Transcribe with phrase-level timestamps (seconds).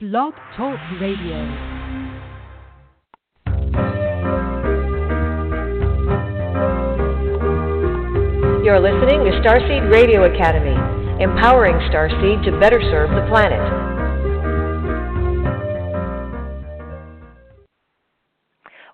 [0.00, 1.38] Blog Talk Radio.
[8.62, 10.76] You're listening to Starseed Radio Academy,
[11.20, 13.58] empowering Starseed to better serve the planet.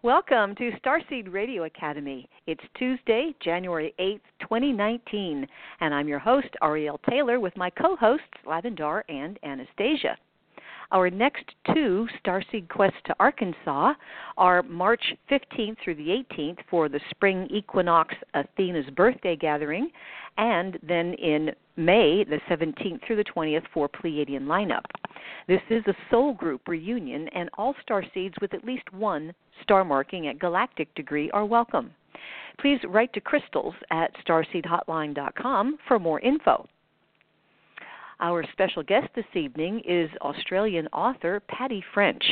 [0.03, 2.31] Welcome to Starseed Radio Academy.
[2.47, 5.47] It's Tuesday, January 8th, 2019,
[5.81, 10.17] and I'm your host, Ariel Taylor, with my co hosts, Lavandar and Anastasia.
[10.95, 13.95] Our next two Starseed quests to Arkansas
[14.37, 19.91] are March 15th through the 18th for the spring equinox Athena's birthday gathering,
[20.39, 24.85] and then in May, the 17th through the 20th, for Pleiadian lineup.
[25.49, 29.85] This is a soul group reunion, and all star seeds with at least one star
[29.85, 31.91] marking at galactic degree are welcome.
[32.61, 36.69] Please write to Crystals at starseedhotline.com for more info.
[38.25, 42.25] Our special guest this evening is Australian author Patty French.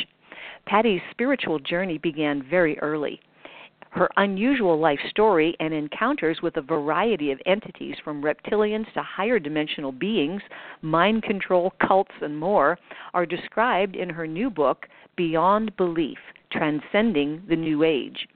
[0.65, 3.21] Patty's spiritual journey began very early.
[3.91, 9.39] Her unusual life story and encounters with a variety of entities from reptilians to higher
[9.39, 10.41] dimensional beings,
[10.81, 12.79] mind control, cults, and more
[13.13, 16.17] are described in her new book, Beyond Belief
[16.51, 18.27] Transcending the New Age.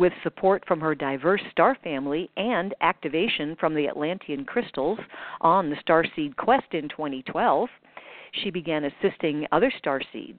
[0.00, 4.98] With support from her diverse star family and activation from the Atlantean crystals
[5.42, 7.68] on the Starseed Quest in 2012,
[8.32, 10.38] she began assisting other starseeds.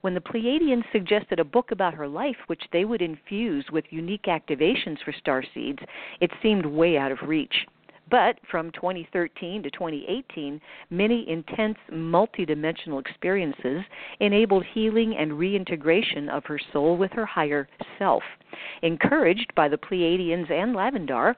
[0.00, 4.28] When the Pleiadians suggested a book about her life, which they would infuse with unique
[4.28, 5.84] activations for starseeds,
[6.22, 7.66] it seemed way out of reach.
[8.08, 13.82] But from 2013 to 2018, many intense multidimensional experiences
[14.20, 17.68] enabled healing and reintegration of her soul with her higher
[17.98, 18.22] self.
[18.82, 21.34] Encouraged by the Pleiadians and Lavandar,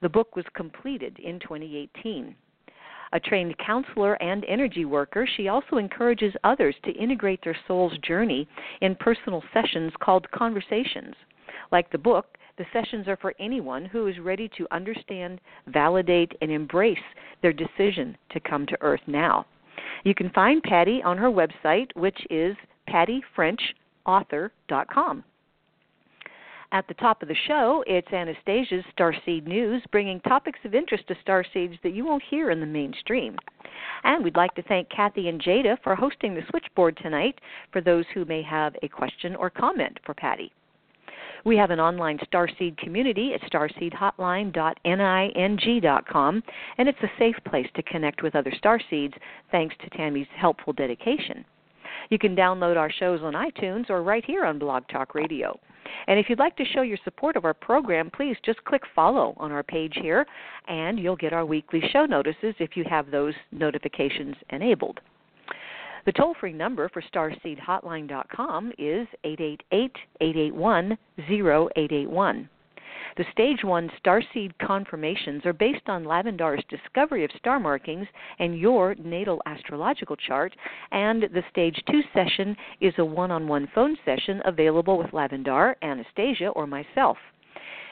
[0.00, 2.36] the book was completed in 2018.
[3.14, 8.48] A trained counselor and energy worker, she also encourages others to integrate their soul's journey
[8.80, 11.14] in personal sessions called conversations.
[11.72, 16.50] Like the book, the sessions are for anyone who is ready to understand, validate, and
[16.50, 16.98] embrace
[17.40, 19.46] their decision to come to Earth now.
[20.04, 22.54] You can find Patty on her website, which is
[22.90, 25.24] pattyfrenchauthor.com.
[26.72, 31.14] At the top of the show, it's Anastasia's Starseed News, bringing topics of interest to
[31.16, 33.36] starseeds that you won't hear in the mainstream.
[34.04, 37.40] And we'd like to thank Kathy and Jada for hosting the switchboard tonight
[37.72, 40.52] for those who may have a question or comment for Patty.
[41.44, 46.42] We have an online Starseed community at starseedhotline.ning.com,
[46.78, 49.14] and it's a safe place to connect with other Starseeds
[49.50, 51.44] thanks to Tammy's helpful dedication.
[52.10, 55.58] You can download our shows on iTunes or right here on Blog Talk Radio.
[56.06, 59.34] And if you'd like to show your support of our program, please just click follow
[59.36, 60.26] on our page here,
[60.68, 65.00] and you'll get our weekly show notices if you have those notifications enabled.
[66.04, 72.48] The toll free number for starseedhotline.com is 888 881 0881.
[73.16, 78.08] The Stage 1 Starseed confirmations are based on Lavandar's discovery of star markings
[78.40, 80.56] and your natal astrological chart,
[80.90, 85.74] and the Stage 2 session is a one on one phone session available with Lavendar,
[85.82, 87.16] Anastasia, or myself.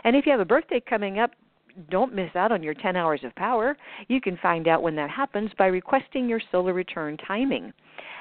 [0.02, 1.30] And if you have a birthday coming up,
[1.90, 3.76] don't miss out on your 10 hours of power.
[4.08, 7.72] You can find out when that happens by requesting your solar return timing.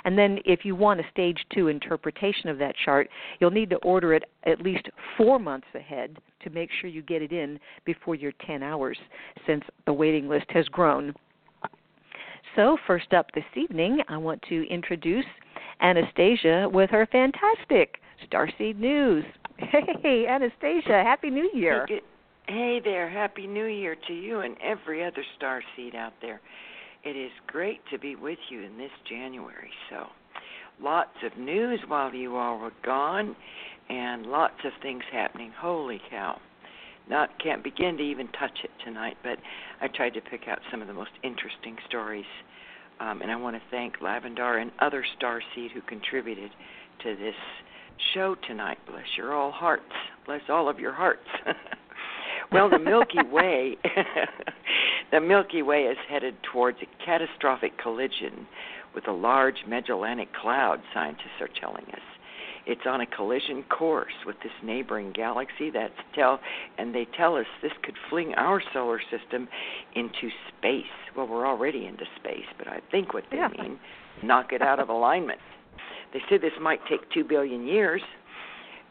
[0.05, 3.77] And then, if you want a stage two interpretation of that chart, you'll need to
[3.77, 8.15] order it at least four months ahead to make sure you get it in before
[8.15, 8.97] your 10 hours,
[9.45, 11.13] since the waiting list has grown.
[12.55, 15.25] So, first up this evening, I want to introduce
[15.81, 17.97] Anastasia with her fantastic
[18.29, 19.23] Starseed News.
[20.01, 21.85] Hey, Anastasia, Happy New Year.
[22.47, 26.41] Hey there, Happy New Year to you and every other star seed out there.
[27.03, 29.71] It is great to be with you in this January.
[29.89, 30.07] So,
[30.81, 33.35] lots of news while you all were gone,
[33.89, 35.51] and lots of things happening.
[35.57, 36.39] Holy cow!
[37.09, 39.39] Not can't begin to even touch it tonight, but
[39.81, 42.25] I tried to pick out some of the most interesting stories.
[42.99, 46.51] Um, and I want to thank Lavandar and other star seed who contributed
[47.03, 47.35] to this
[48.13, 48.77] show tonight.
[48.85, 49.83] Bless your all hearts.
[50.25, 51.25] Bless all of your hearts.
[52.51, 53.77] Well, the Milky Way,
[55.11, 58.47] the Milky Way is headed towards a catastrophic collision
[58.95, 60.81] with a large Magellanic Cloud.
[60.93, 62.01] Scientists are telling us
[62.65, 65.71] it's on a collision course with this neighboring galaxy.
[65.71, 66.39] That's tell,
[66.77, 69.47] and they tell us this could fling our solar system
[69.95, 70.83] into space.
[71.15, 73.49] Well, we're already into space, but I think what they yeah.
[73.57, 73.79] mean
[74.23, 75.39] knock it out of alignment.
[76.13, 78.01] They say this might take two billion years.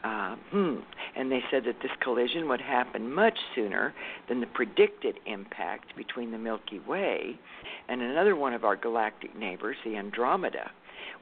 [0.05, 0.77] Uh, hmm.
[1.17, 3.93] And they said that this collision would happen much sooner
[4.29, 7.39] than the predicted impact between the Milky Way
[7.89, 10.71] and another one of our galactic neighbors, the Andromeda.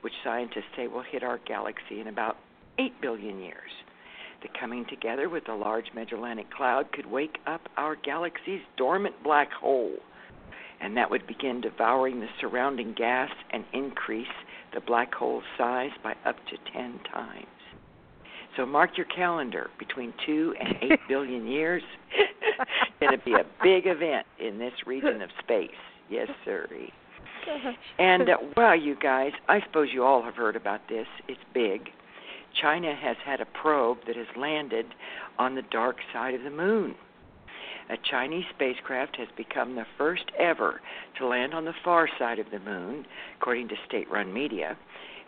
[0.02, 2.36] which scientists say will hit our galaxy in about
[2.78, 3.70] 8 billion years.
[4.42, 9.50] The coming together with the Large Magellanic Cloud could wake up our galaxy's dormant black
[9.50, 9.96] hole,
[10.80, 14.26] and that would begin devouring the surrounding gas and increase
[14.74, 17.46] the black hole's size by up to 10 times.
[18.56, 21.82] So mark your calendar between 2 and 8 billion years.
[22.12, 25.70] it's Going to be a big event in this region of space.
[26.08, 26.66] Yes, sir.
[27.98, 31.06] And uh, well, you guys, I suppose you all have heard about this.
[31.28, 31.90] It's big.
[32.60, 34.86] China has had a probe that has landed
[35.38, 36.94] on the dark side of the moon.
[37.88, 40.80] A Chinese spacecraft has become the first ever
[41.18, 43.06] to land on the far side of the moon,
[43.38, 44.76] according to state run media.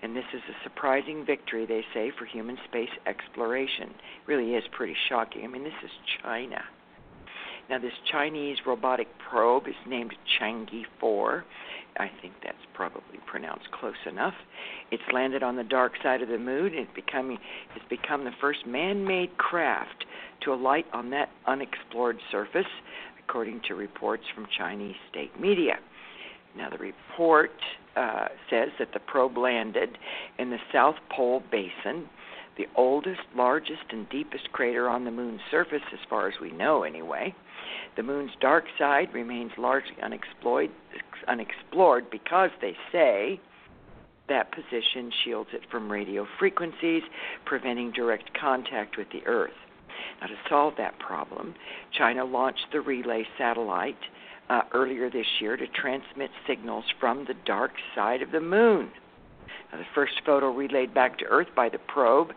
[0.03, 3.91] And this is a surprising victory, they say, for human space exploration.
[3.91, 5.45] It really is pretty shocking.
[5.45, 5.91] I mean, this is
[6.23, 6.63] China.
[7.69, 11.45] Now, this Chinese robotic probe is named Chang'e 4.
[11.99, 14.35] I think that's probably pronounced close enough.
[14.91, 16.73] It's landed on the dark side of the moon.
[16.75, 17.39] It becoming
[17.75, 20.07] it's become the first man-made craft
[20.45, 22.71] to alight on that unexplored surface,
[23.19, 25.79] according to reports from Chinese state media.
[26.59, 27.53] Now, the report
[27.97, 29.97] uh, says that the probe landed
[30.39, 32.09] in the South Pole Basin,
[32.57, 36.83] the oldest, largest, and deepest crater on the moon's surface, as far as we know,
[36.83, 37.33] anyway.
[37.97, 40.71] The moon's dark side remains largely unexplored,
[41.29, 43.41] unexplored because they say
[44.29, 47.03] that position shields it from radio frequencies,
[47.45, 49.53] preventing direct contact with the Earth.
[50.21, 51.55] Now, to solve that problem,
[51.97, 53.97] China launched the Relay satellite
[54.49, 58.91] uh, earlier this year to transmit signals from the dark side of the moon.
[59.71, 62.29] Now, the first photo relayed back to Earth by the probe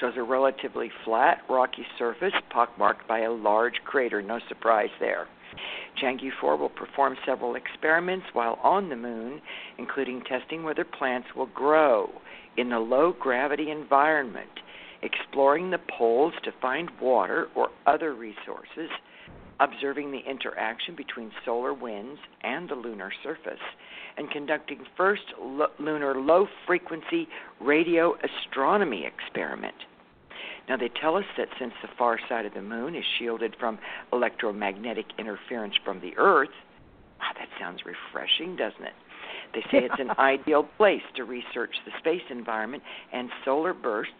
[0.00, 4.20] shows a relatively flat, rocky surface pockmarked by a large crater.
[4.22, 5.26] No surprise there.
[6.00, 9.40] Chang'e 4 will perform several experiments while on the moon,
[9.78, 12.10] including testing whether plants will grow
[12.56, 14.50] in a low gravity environment,
[15.02, 18.90] exploring the poles to find water or other resources,
[19.60, 23.60] observing the interaction between solar winds and the lunar surface,
[24.16, 25.22] and conducting first
[25.78, 27.28] lunar low frequency
[27.60, 29.74] radio astronomy experiment.
[30.68, 33.78] Now, they tell us that since the far side of the moon is shielded from
[34.12, 36.48] electromagnetic interference from the Earth,
[37.18, 38.94] wow, that sounds refreshing, doesn't it?
[39.52, 44.14] They say it's an ideal place to research the space environment and solar bursts,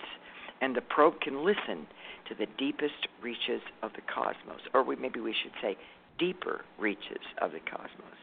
[0.61, 1.87] and the probe can listen
[2.29, 5.77] to the deepest reaches of the cosmos, or we, maybe we should say
[6.19, 8.21] deeper reaches of the cosmos.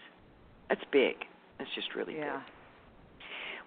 [0.69, 1.25] That's big.
[1.57, 2.37] That's just really yeah.
[2.37, 2.53] big.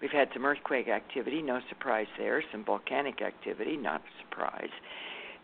[0.01, 2.43] We've had some earthquake activity, no surprise there.
[2.51, 4.71] Some volcanic activity, not a surprise.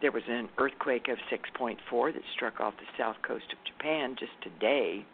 [0.01, 4.33] There was an earthquake of 6.4 that struck off the south coast of Japan just
[4.43, 5.05] today,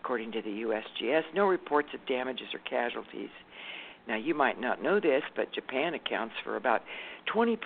[0.00, 1.22] according to the USGS.
[1.34, 3.30] No reports of damages or casualties.
[4.08, 6.80] Now, you might not know this, but Japan accounts for about
[7.34, 7.58] 20%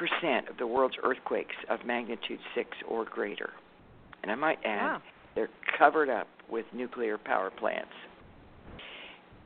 [0.51, 3.51] of the world's earthquakes of magnitude 6 or greater.
[4.23, 5.03] And I might add, wow.
[5.37, 5.49] they're
[5.79, 7.93] covered up with nuclear power plants.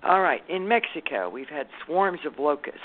[0.02, 2.80] All right, in Mexico, we've had swarms of locusts.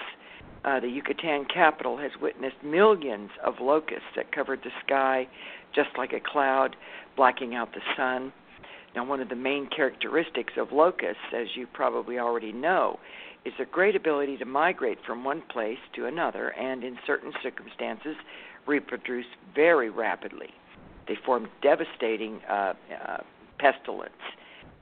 [0.65, 5.27] Uh, the Yucatan capital has witnessed millions of locusts that covered the sky
[5.73, 6.75] just like a cloud,
[7.15, 8.33] blacking out the sun.
[8.93, 12.99] Now, one of the main characteristics of locusts, as you probably already know,
[13.45, 18.15] is their great ability to migrate from one place to another and, in certain circumstances,
[18.67, 20.49] reproduce very rapidly.
[21.07, 22.73] They form devastating uh,
[23.07, 23.17] uh,
[23.57, 24.11] pestilence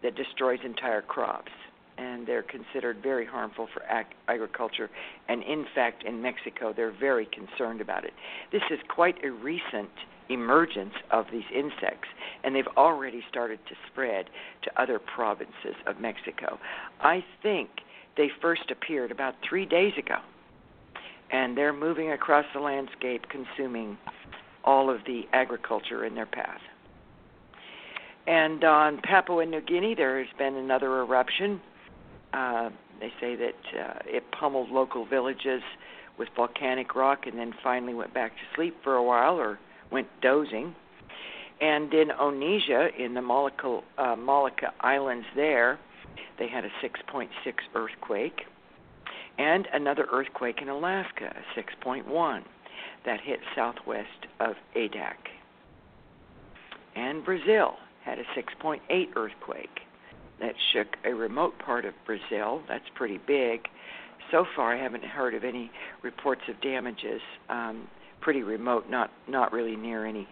[0.04, 1.52] that destroys entire crops
[2.00, 4.90] and they're considered very harmful for ag- agriculture.
[5.28, 8.14] And in fact, in Mexico, they're very concerned about it.
[8.52, 9.90] This is quite a recent
[10.30, 12.08] emergence of these insects,
[12.44, 14.30] and they've already started to spread
[14.64, 16.60] to other provinces of Mexico.
[17.02, 17.70] I think
[18.20, 20.18] they first appeared about three days ago,
[21.32, 23.98] and they're moving across the landscape, consuming
[24.64, 26.62] all of the agriculture in their path.
[28.28, 31.60] And on Papua New Guinea, there has been another eruption
[32.34, 35.62] uh, they say that uh, it pummeled local villages
[36.18, 39.58] with volcanic rock and then finally went back to sleep for a while or
[39.92, 40.76] went dozing.
[41.62, 45.80] And Indonesia, in the Molucca, uh, Islands, there,
[46.38, 47.28] they had a 6.6
[47.76, 48.42] earthquake,
[49.38, 52.42] and another earthquake in Alaska, a 6.1,
[53.06, 55.16] that hit southwest of Adak.
[56.96, 58.80] And Brazil had a 6.8
[59.16, 59.80] earthquake
[60.40, 62.62] that shook a remote part of Brazil.
[62.68, 63.68] That's pretty big.
[64.32, 65.72] So far, I haven't heard of any
[66.04, 67.22] reports of damages.
[67.50, 67.88] Um,
[68.22, 70.28] pretty remote, not not really near any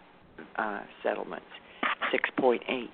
[0.58, 1.48] uh, settlements.
[2.12, 2.89] Six point eight.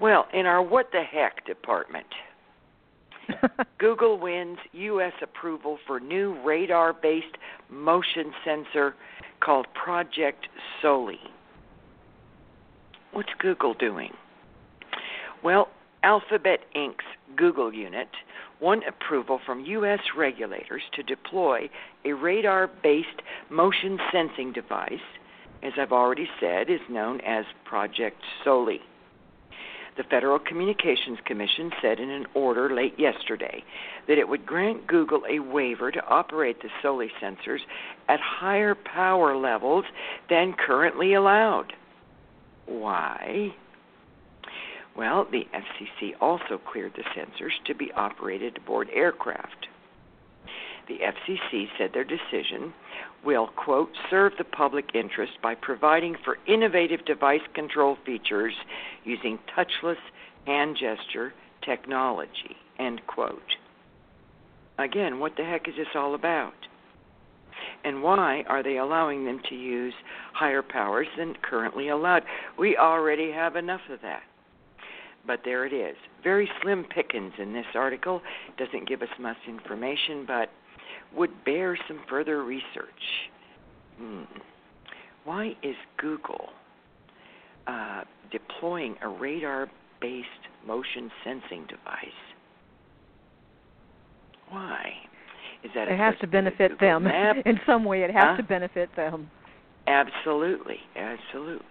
[0.00, 2.06] Well, in our what the heck department,
[3.78, 5.12] Google wins U.S.
[5.22, 7.36] approval for new radar based
[7.70, 8.94] motion sensor
[9.40, 10.46] called Project
[10.82, 11.20] Soli.
[13.12, 14.12] What's Google doing?
[15.42, 15.68] Well,
[16.02, 17.04] Alphabet Inc.'s
[17.36, 18.08] Google unit
[18.60, 20.00] won approval from U.S.
[20.16, 21.68] regulators to deploy
[22.04, 24.92] a radar based motion sensing device,
[25.62, 28.80] as I've already said, is known as Project Soli.
[29.96, 33.64] The Federal Communications Commission said in an order late yesterday
[34.06, 37.60] that it would grant Google a waiver to operate the Soli sensors
[38.08, 39.86] at higher power levels
[40.28, 41.72] than currently allowed.
[42.66, 43.54] Why?
[44.94, 49.68] Well, the FCC also cleared the sensors to be operated aboard aircraft.
[50.88, 52.72] The FCC said their decision
[53.26, 58.54] will, quote, serve the public interest by providing for innovative device control features
[59.04, 59.96] using touchless
[60.46, 63.56] hand gesture technology, end quote.
[64.78, 66.54] Again, what the heck is this all about?
[67.84, 69.94] And why are they allowing them to use
[70.32, 72.22] higher powers than currently allowed?
[72.58, 74.22] We already have enough of that.
[75.26, 75.96] But there it is.
[76.22, 78.22] Very slim pickings in this article.
[78.58, 80.50] Doesn't give us much information, but
[81.16, 83.30] would bear some further research.
[83.98, 84.22] Hmm.
[85.24, 86.50] Why is Google
[87.66, 89.68] uh, deploying a radar
[90.00, 90.26] based
[90.66, 92.06] motion sensing device?
[94.50, 94.90] Why?
[95.64, 97.36] Is that it has to benefit them map?
[97.46, 98.02] in some way?
[98.02, 98.36] It has huh?
[98.36, 99.30] to benefit them.
[99.88, 101.66] Absolutely, absolutely.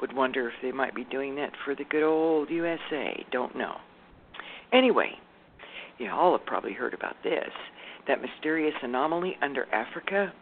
[0.00, 3.24] Would wonder if they might be doing that for the good old USA.
[3.32, 3.76] Don't know.
[4.72, 5.12] Anyway,
[5.98, 7.50] you all have probably heard about this
[8.06, 10.32] that mysterious anomaly under Africa,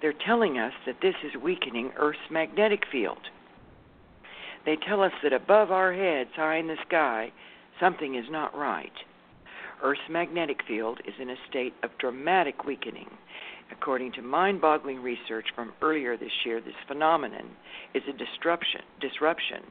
[0.00, 3.18] they're telling us that this is weakening Earth's magnetic field.
[4.64, 7.32] They tell us that above our heads, high in the sky,
[7.80, 8.92] something is not right.
[9.82, 13.08] Earth's magnetic field is in a state of dramatic weakening.
[13.70, 17.50] According to mind boggling research from earlier this year, this phenomenon
[17.94, 19.62] is a disruption, disruption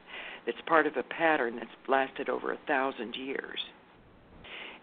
[0.46, 3.58] that's part of a pattern that's lasted over a thousand years.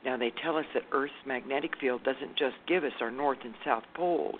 [0.05, 3.55] Now, they tell us that Earth's magnetic field doesn't just give us our north and
[3.65, 4.39] south poles,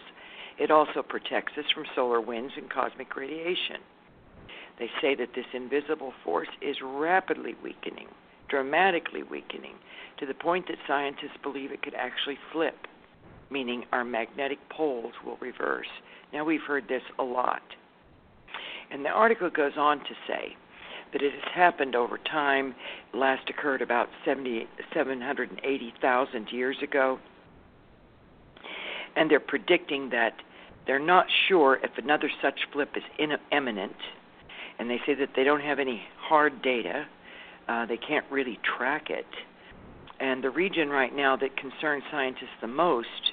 [0.58, 3.82] it also protects us from solar winds and cosmic radiation.
[4.80, 8.08] They say that this invisible force is rapidly weakening,
[8.48, 9.76] dramatically weakening,
[10.20, 12.88] to the point that scientists believe it could actually flip,
[13.50, 15.88] meaning our magnetic poles will reverse.
[16.32, 17.64] Now, we've heard this a lot.
[18.92, 20.56] And the article goes on to say
[21.16, 22.76] that it has happened over time.
[23.14, 27.20] Last occurred about 70, 780,000 years ago.
[29.16, 30.34] And they're predicting that
[30.86, 33.04] they're not sure if another such flip is
[33.50, 33.96] imminent.
[34.78, 37.06] And they say that they don't have any hard data.
[37.70, 39.26] Uh, they can't really track it.
[40.20, 43.32] And the region right now that concerns scientists the most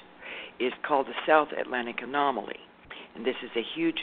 [0.57, 2.59] is called the South Atlantic Anomaly
[3.15, 3.99] and this is a huge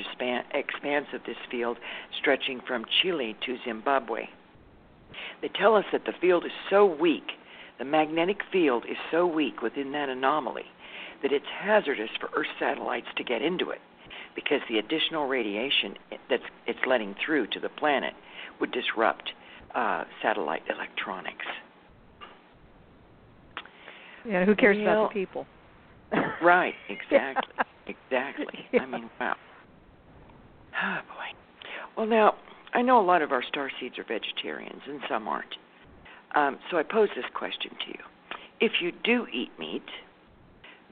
[0.55, 1.79] expanse of this field
[2.19, 4.29] stretching from Chile to Zimbabwe.
[5.43, 7.33] They tell us that the field is so weak,
[7.79, 10.67] the magnetic field is so weak within that anomaly,
[11.23, 13.81] that it's hazardous for Earth satellites to get into it
[14.35, 15.95] because the additional radiation
[16.29, 18.15] that it's letting through to the planet
[18.61, 19.31] would disrupt
[19.75, 21.47] uh, satellite electronics.
[24.25, 25.47] Yeah, who cares well, about the people?
[26.43, 27.55] right, exactly.
[27.91, 28.67] Exactly.
[28.73, 28.81] Yeah.
[28.83, 29.37] I mean, wow.
[30.83, 31.39] Oh boy.
[31.97, 32.35] Well, now
[32.73, 35.55] I know a lot of our star seeds are vegetarians, and some aren't.
[36.35, 38.05] Um, so I pose this question to you:
[38.61, 39.83] If you do eat meat,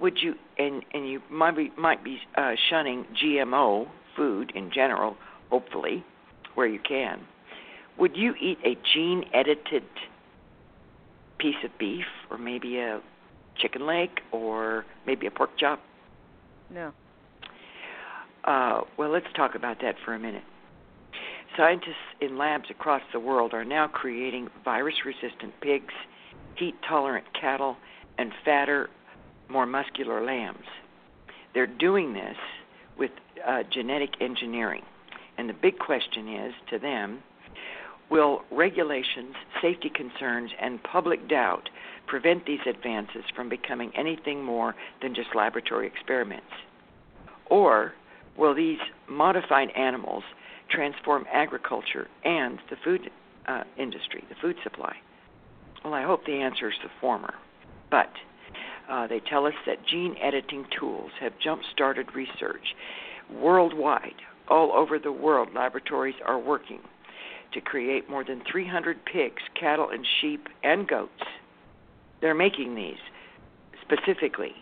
[0.01, 3.87] would you and and you might be might be uh, shunning GMO
[4.17, 5.17] food in general,
[5.51, 6.05] hopefully,
[6.55, 7.21] where you can.
[7.99, 9.85] Would you eat a gene edited
[11.39, 13.01] piece of beef, or maybe a
[13.61, 15.81] chicken leg, or maybe a pork chop?
[16.71, 16.93] No.
[18.45, 20.45] Uh, well, let's talk about that for a minute.
[21.57, 25.95] Scientists in labs across the world are now creating virus resistant pigs,
[26.57, 27.77] heat tolerant cattle,
[28.17, 28.89] and fatter,
[29.49, 30.67] more muscular lambs.
[31.55, 32.37] They're doing this
[32.99, 33.11] with
[33.47, 34.83] uh, genetic engineering.
[35.37, 37.23] And the big question is to them
[38.11, 41.69] will regulations, safety concerns, and public doubt
[42.09, 46.47] prevent these advances from becoming anything more than just laboratory experiments?
[47.47, 47.93] Or
[48.37, 50.25] will these modified animals
[50.71, 53.11] transform agriculture and the food
[53.47, 54.97] uh, industry, the food supply?
[55.85, 57.35] Well, I hope the answer is the former.
[57.91, 58.11] But
[58.91, 62.75] uh, they tell us that gene editing tools have jump started research
[63.33, 64.15] worldwide.
[64.49, 66.81] All over the world, laboratories are working
[67.53, 71.23] to create more than 300 pigs, cattle, and sheep and goats
[72.21, 72.99] They're making these
[73.83, 74.53] specifically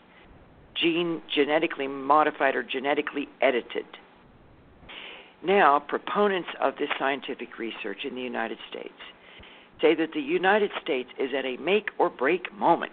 [0.75, 3.86] gene genetically modified or genetically edited.
[5.42, 8.94] Now, proponents of this scientific research in the United States
[9.80, 12.92] say that the United States is at a make or break moment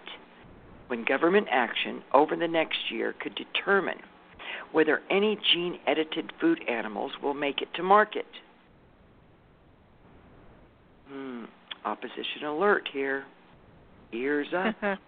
[0.88, 3.98] when government action over the next year could determine
[4.72, 8.26] whether any gene edited food animals will make it to market.
[11.08, 11.44] Hmm,
[11.84, 13.24] opposition alert here.
[14.14, 14.76] Ears up.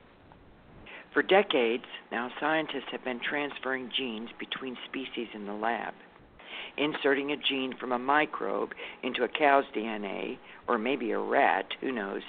[1.12, 5.94] For decades, now scientists have been transferring genes between species in the lab,
[6.76, 10.36] inserting a gene from a microbe into a cow's DNA
[10.68, 12.20] or maybe a rat, who knows,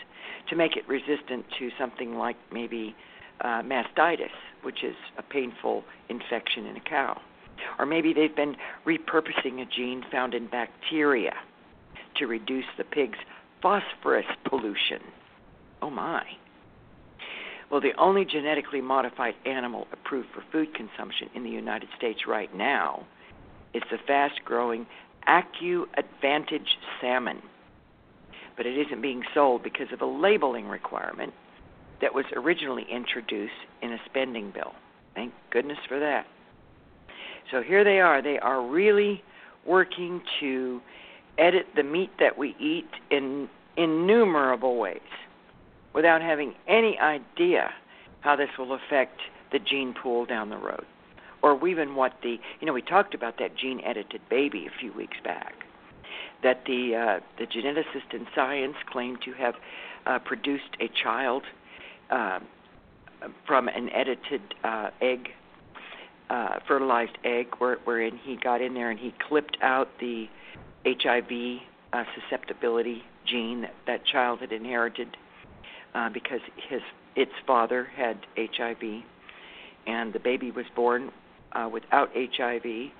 [0.49, 2.95] to make it resistant to something like maybe
[3.41, 4.31] uh, mastitis,
[4.63, 7.19] which is a painful infection in a cow.
[7.79, 8.55] Or maybe they've been
[8.85, 11.33] repurposing a gene found in bacteria
[12.15, 13.19] to reduce the pig's
[13.61, 15.01] phosphorus pollution.
[15.81, 16.23] Oh my.
[17.69, 22.53] Well, the only genetically modified animal approved for food consumption in the United States right
[22.55, 23.05] now
[23.73, 24.85] is the fast growing
[25.27, 27.41] Accu Advantage salmon.
[28.55, 31.33] But it isn't being sold because of a labeling requirement
[32.01, 34.73] that was originally introduced in a spending bill.
[35.13, 36.25] Thank goodness for that.
[37.51, 38.21] So here they are.
[38.21, 39.23] They are really
[39.65, 40.81] working to
[41.37, 45.01] edit the meat that we eat in innumerable ways
[45.97, 47.73] without having any idea
[48.21, 49.19] how this will affect
[49.51, 50.85] the gene pool down the road.
[51.41, 54.93] Or even what the, you know, we talked about that gene edited baby a few
[54.93, 55.55] weeks back.
[56.43, 59.55] That the uh, the geneticist in science claimed to have
[60.05, 61.41] uh, produced a child
[62.11, 62.41] uh,
[63.47, 65.29] from an edited uh, egg,
[66.29, 70.29] uh, fertilized egg, where, wherein he got in there and he clipped out the
[70.85, 71.61] HIV
[71.91, 75.17] uh, susceptibility gene that that child had inherited
[75.93, 76.81] uh, because his
[77.15, 79.03] its father had HIV,
[79.87, 81.11] and the baby was born
[81.53, 82.91] uh, without HIV.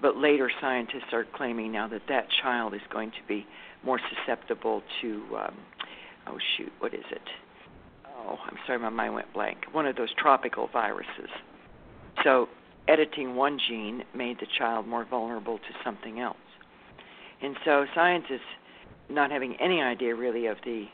[0.00, 3.46] But later, scientists are claiming now that that child is going to be
[3.84, 5.56] more susceptible to, um,
[6.26, 7.22] oh shoot, what is it?
[8.06, 9.58] Oh, I'm sorry, my mind went blank.
[9.72, 11.30] One of those tropical viruses.
[12.22, 12.48] So,
[12.86, 16.36] editing one gene made the child more vulnerable to something else.
[17.42, 18.40] And so, scientists,
[19.10, 20.86] not having any idea really of the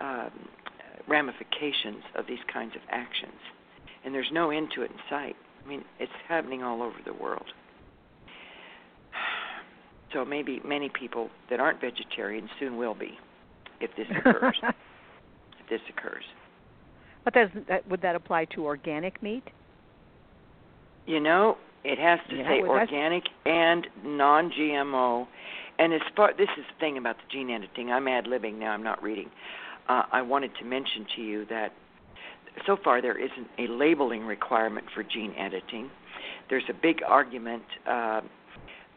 [0.00, 0.30] um,
[1.06, 3.40] ramifications of these kinds of actions.
[4.04, 5.36] And there's no end to it in sight.
[5.64, 7.46] I mean, it's happening all over the world.
[10.14, 13.18] So maybe many people that aren't vegetarian soon will be
[13.78, 14.56] if this occurs.
[14.62, 16.24] if this occurs.
[17.24, 19.42] But does that would that apply to organic meat?
[21.04, 25.26] You know, it has to Yeah, say oh, well, organic and non-GMO.
[25.78, 28.70] And as far this is the thing about the gene editing, I'm ad libbing now.
[28.70, 29.30] I'm not reading.
[29.88, 31.72] Uh, I wanted to mention to you that
[32.66, 35.90] so far there isn't a labeling requirement for gene editing.
[36.50, 38.20] There's a big argument uh,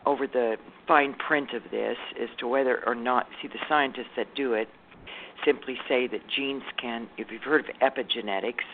[0.05, 3.27] over the fine print of this as to whether or not.
[3.41, 4.67] See, the scientists that do it
[5.45, 7.07] simply say that genes can.
[7.17, 8.65] If you've heard of epigenetics,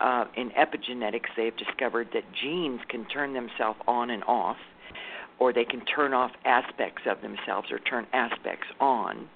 [0.00, 4.58] uh, in epigenetics, they have discovered that genes can turn themselves on and off,
[5.38, 9.28] or they can turn off aspects of themselves or turn aspects on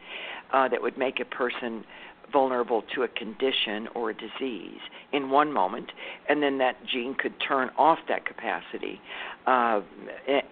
[0.53, 1.85] uh, that would make a person
[2.33, 4.81] vulnerable to a condition or a disease
[5.13, 5.93] in one moment,
[6.29, 9.01] and then that gene could turn off that capacity,
[9.47, 9.81] uh,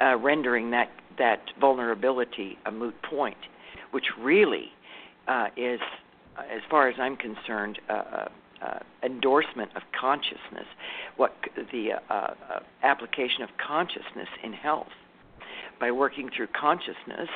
[0.00, 3.36] uh, rendering that that vulnerability a moot point,
[3.90, 4.70] which really
[5.26, 5.80] uh, is,
[6.38, 8.28] as far as I'm concerned, uh,
[8.62, 10.66] uh, endorsement of consciousness,
[11.16, 11.34] what
[11.72, 12.34] the uh, uh,
[12.82, 14.88] application of consciousness in health.
[15.80, 17.28] By working through consciousness,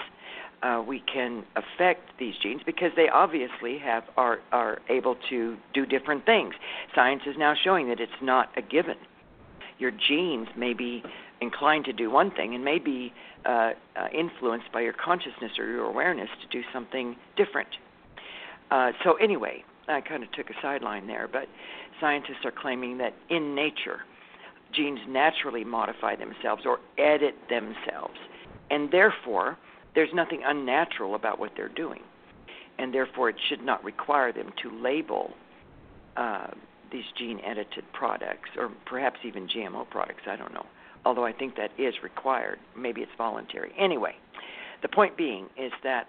[0.63, 5.85] uh, we can affect these genes because they obviously have are are able to do
[5.85, 6.55] different things.
[6.95, 8.97] Science is now showing that it's not a given.
[9.79, 11.03] Your genes may be
[11.41, 13.13] inclined to do one thing and may be
[13.45, 17.69] uh, uh, influenced by your consciousness or your awareness to do something different.
[18.71, 21.49] Uh, so anyway, I kind of took a sideline there, but
[22.01, 24.03] scientists are claiming that in nature,
[24.73, 28.17] genes naturally modify themselves or edit themselves,
[28.71, 29.59] and therefore
[29.95, 32.03] there's nothing unnatural about what they're doing,
[32.79, 35.33] and therefore it should not require them to label
[36.17, 36.49] uh,
[36.91, 40.23] these gene edited products, or perhaps even GMO products.
[40.27, 40.67] I don't know.
[41.05, 42.59] Although I think that is required.
[42.77, 43.73] Maybe it's voluntary.
[43.79, 44.15] Anyway,
[44.83, 46.07] the point being is that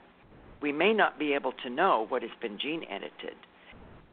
[0.62, 3.36] we may not be able to know what has been gene edited.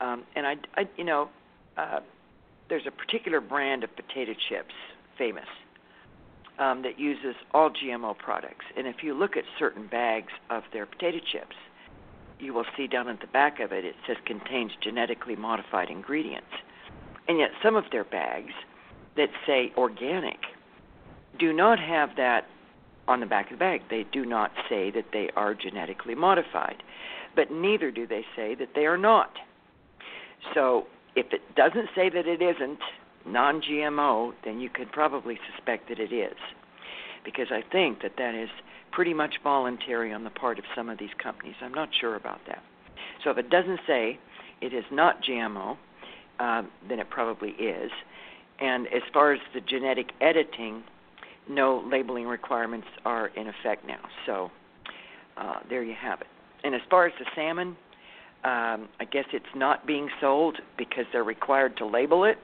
[0.01, 1.29] Um, and I, I, you know,
[1.77, 2.01] uh,
[2.69, 4.75] there's a particular brand of potato chips,
[5.19, 5.47] famous,
[6.61, 8.67] um, that uses all GMO products.
[8.77, 11.57] And if you look at certain bags of their potato chips,
[12.39, 16.53] you will see down at the back of it, it says contains genetically modified ingredients.
[17.29, 18.53] And yet, some of their bags
[19.17, 20.39] that say organic
[21.39, 22.47] do not have that
[23.09, 23.83] on the back of the bag.
[23.91, 26.83] They do not say that they are genetically modified,
[27.35, 29.33] but neither do they say that they are not.
[30.55, 32.79] So, if it doesn't say that it isn't
[33.27, 36.37] non GMO, then you could probably suspect that it is.
[37.25, 38.49] Because I think that that is
[38.93, 41.55] pretty much voluntary on the part of some of these companies.
[41.61, 42.63] I'm not sure about that.
[43.23, 44.19] So if it doesn't say
[44.61, 45.77] it is not GMO,
[46.39, 47.91] uh, then it probably is.
[48.61, 50.83] And as far as the genetic editing,
[51.49, 54.01] no labeling requirements are in effect now.
[54.27, 54.51] So
[55.37, 56.27] uh, there you have it.
[56.65, 57.77] And as far as the salmon,
[58.45, 62.39] um, I guess it's not being sold because they're required to label it.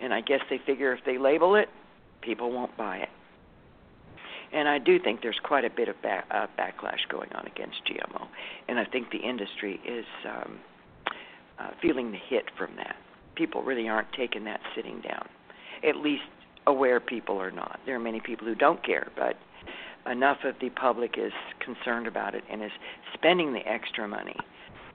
[0.00, 1.68] And I guess they figure if they label it,
[2.22, 3.08] people won't buy it.
[4.52, 7.76] And I do think there's quite a bit of back, uh, backlash going on against
[7.84, 8.28] GMO,
[8.68, 10.58] and I think the industry is um,
[11.58, 12.96] uh, feeling the hit from that.
[13.34, 15.28] People really aren't taking that sitting down.
[15.86, 16.22] At least
[16.66, 17.80] aware people are not.
[17.86, 19.36] There are many people who don't care, but
[20.10, 22.70] enough of the public is concerned about it and is
[23.14, 24.36] spending the extra money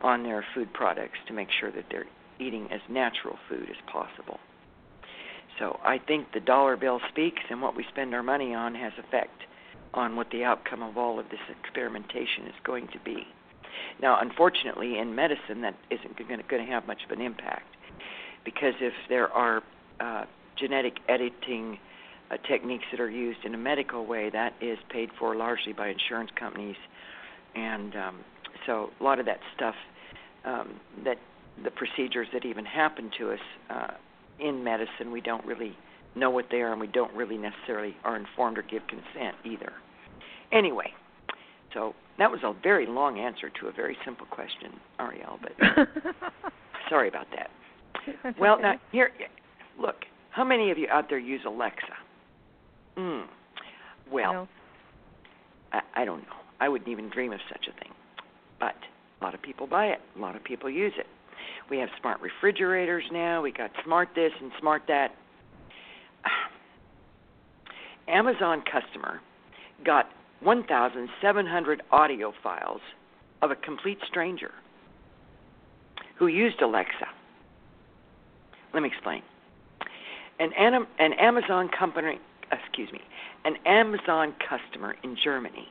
[0.01, 2.07] on their food products to make sure that they're
[2.39, 4.39] eating as natural food as possible.
[5.59, 8.93] So I think the dollar bill speaks, and what we spend our money on has
[8.97, 9.43] effect
[9.93, 13.27] on what the outcome of all of this experimentation is going to be.
[14.01, 17.75] Now, unfortunately, in medicine, that isn't going to have much of an impact
[18.43, 19.61] because if there are
[19.99, 21.77] uh, genetic editing
[22.29, 25.89] uh, techniques that are used in a medical way, that is paid for largely by
[25.89, 26.77] insurance companies,
[27.55, 28.19] and um,
[28.65, 29.75] so a lot of that stuff
[30.45, 31.17] um, that
[31.63, 33.87] the procedures that even happen to us uh,
[34.41, 35.75] in medicine, we don't really
[36.15, 39.71] know what they are, and we don't really necessarily are informed or give consent either.
[40.51, 40.91] Anyway,
[41.73, 45.39] so that was a very long answer to a very simple question, Ariel.
[45.41, 45.87] But
[46.89, 47.49] sorry about that.
[48.23, 48.63] That's well, okay.
[48.63, 49.11] now here,
[49.79, 49.95] look.
[50.31, 51.93] How many of you out there use Alexa?
[52.97, 53.25] Mm.
[54.11, 54.47] Well, No.
[55.73, 56.35] I, I don't know.
[56.59, 57.91] I wouldn't even dream of such a thing.
[58.59, 58.75] But
[59.19, 59.99] a lot of people buy it.
[60.15, 61.07] A lot of people use it.
[61.69, 63.41] We have smart refrigerators now.
[63.41, 65.15] We got smart this and smart that.
[68.07, 69.21] Amazon customer
[69.85, 70.09] got
[70.41, 72.81] 1,700 audio files
[73.41, 74.51] of a complete stranger
[76.17, 77.07] who used Alexa.
[78.73, 79.21] Let me explain.
[80.39, 82.19] An, an Amazon company,
[82.51, 83.01] excuse me,
[83.45, 85.67] an Amazon customer in Germany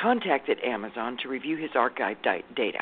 [0.00, 2.80] contacted Amazon to review his archive di- data.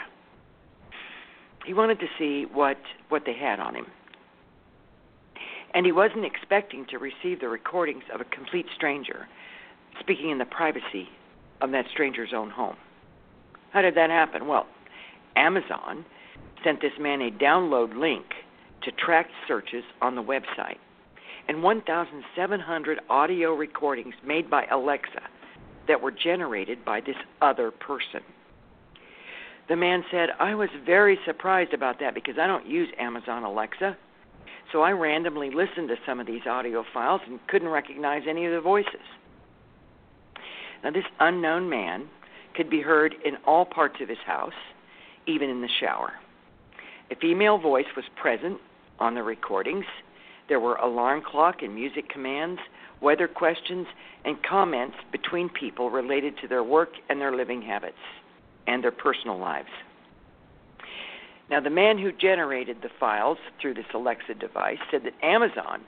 [1.66, 3.86] He wanted to see what what they had on him.
[5.74, 9.26] And he wasn't expecting to receive the recordings of a complete stranger
[10.00, 11.08] speaking in the privacy
[11.60, 12.76] of that stranger's own home.
[13.70, 14.46] How did that happen?
[14.46, 14.66] Well,
[15.36, 16.04] Amazon
[16.62, 18.26] sent this man a download link
[18.82, 20.78] to tracked searches on the website
[21.48, 25.22] and 1,700 audio recordings made by Alexa
[25.88, 28.22] that were generated by this other person.
[29.68, 33.96] The man said, I was very surprised about that because I don't use Amazon Alexa.
[34.72, 38.52] So I randomly listened to some of these audio files and couldn't recognize any of
[38.52, 39.06] the voices.
[40.82, 42.08] Now, this unknown man
[42.56, 44.52] could be heard in all parts of his house,
[45.26, 46.12] even in the shower.
[47.10, 48.58] A female voice was present
[48.98, 49.84] on the recordings.
[50.48, 52.60] There were alarm clock and music commands,
[53.00, 53.86] weather questions,
[54.24, 57.96] and comments between people related to their work and their living habits
[58.66, 59.68] and their personal lives.
[61.50, 65.82] Now, the man who generated the files through this Alexa device said that Amazon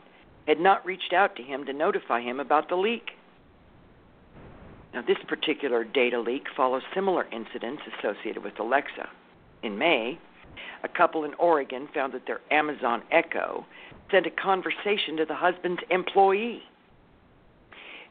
[0.47, 3.13] had not reached out to him to notify him about the leak.
[4.93, 9.09] Now, this particular data leak follows similar incidents associated with Alexa.
[9.63, 10.19] In May,
[10.83, 13.65] a couple in Oregon found that their Amazon Echo
[14.11, 16.63] sent a conversation to the husband's employee.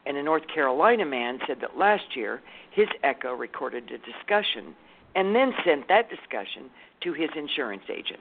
[0.06, 4.74] And a North Carolina man said that last year his Echo recorded a discussion
[5.14, 6.70] and then sent that discussion
[7.02, 8.20] to his insurance agent.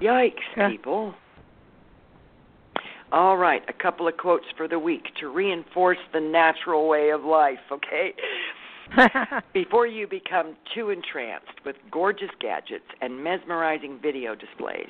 [0.00, 0.70] Yikes, Yeah.
[0.70, 1.14] people.
[3.12, 7.24] All right, a couple of quotes for the week to reinforce the natural way of
[7.24, 8.14] life, okay?
[9.54, 14.88] Before you become too entranced with gorgeous gadgets and mesmerizing video displays,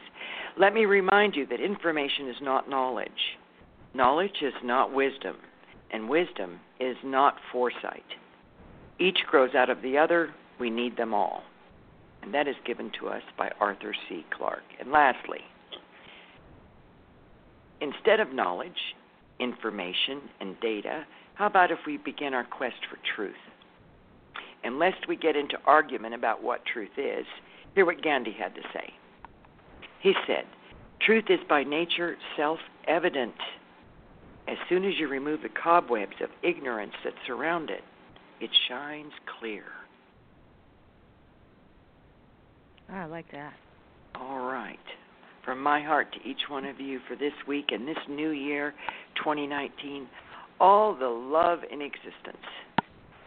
[0.59, 3.39] let me remind you that information is not knowledge.
[3.95, 5.37] Knowledge is not wisdom,
[5.93, 8.05] and wisdom is not foresight.
[8.99, 10.31] Each grows out of the other.
[10.59, 11.43] We need them all.
[12.23, 14.25] And that is given to us by Arthur C.
[14.31, 14.63] Clarke.
[14.79, 15.41] And lastly,
[17.81, 18.95] instead of knowledge,
[19.39, 23.35] information, and data, how about if we begin our quest for truth?
[24.63, 27.25] And lest we get into argument about what truth is,
[27.75, 28.93] hear what Gandhi had to say.
[30.01, 30.45] He said,
[31.01, 33.35] Truth is by nature self evident.
[34.49, 37.85] As soon as you remove the cobwebs of ignorance that surround it,
[38.41, 39.65] it shines clear.
[42.91, 43.53] Oh, I like that.
[44.15, 44.79] All right.
[45.45, 48.75] From my heart to each one of you for this week and this new year,
[49.17, 50.07] 2019,
[50.59, 52.45] all the love in existence.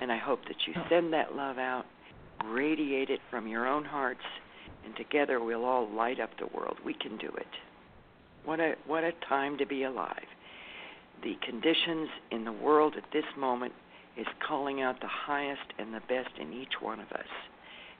[0.02, 0.86] And I hope that you oh.
[0.90, 1.86] send that love out,
[2.46, 4.24] radiate it from your own hearts,
[4.86, 6.78] and together we'll all light up the world.
[6.86, 7.48] We can do it.
[8.46, 10.28] What a what a time to be alive.
[11.24, 13.74] The conditions in the world at this moment
[14.18, 17.28] is calling out the highest and the best in each one of us.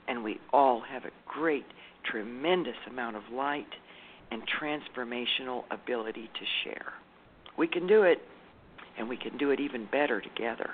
[0.06, 1.64] And we all have a great,
[2.04, 3.66] tremendous amount of light
[4.30, 6.92] and transformational ability to share.
[7.56, 8.18] We can do it,
[8.98, 10.70] and we can do it even better together.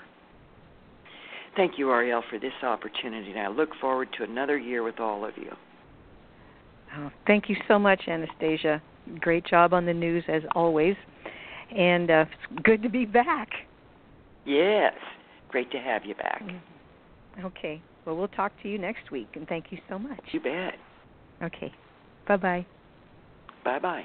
[1.56, 5.24] Thank you, Ariel, for this opportunity, and I look forward to another year with all
[5.24, 5.52] of you.
[6.96, 8.82] Oh, thank you so much, Anastasia.
[9.20, 10.96] Great job on the news as always,
[11.76, 13.48] and uh, it's good to be back.
[14.44, 14.94] Yes,
[15.48, 16.42] great to have you back.
[17.44, 17.82] Okay.
[18.04, 20.20] Well, we'll talk to you next week, and thank you so much.
[20.32, 20.74] You bet.
[21.42, 21.72] Okay.
[22.26, 22.66] Bye bye.
[23.64, 24.04] Bye bye.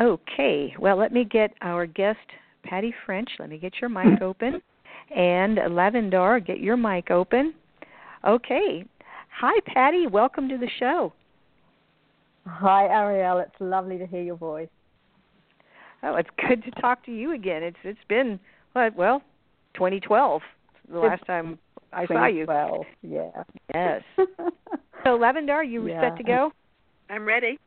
[0.00, 0.74] Okay.
[0.78, 2.18] Well, let me get our guest,
[2.64, 3.28] Patty French.
[3.38, 4.60] Let me get your mic open.
[5.14, 7.54] And Lavandar, get your mic open.
[8.26, 8.84] Okay.
[9.40, 10.06] Hi, Patty.
[10.06, 11.12] Welcome to the show.
[12.46, 13.38] Hi, Ariel.
[13.38, 14.68] It's lovely to hear your voice.
[16.02, 17.62] Oh, it's good to talk to you again.
[17.62, 18.38] It's it's been
[18.74, 18.94] what?
[18.94, 19.22] Well,
[19.74, 20.42] 2012,
[20.92, 21.58] the last time
[21.92, 22.44] I saw you.
[22.44, 23.42] 2012, yeah.
[23.74, 24.02] Yes.
[25.04, 26.00] So, Lavandar, you Yeah.
[26.00, 26.50] set to go?
[27.10, 27.58] I'm ready.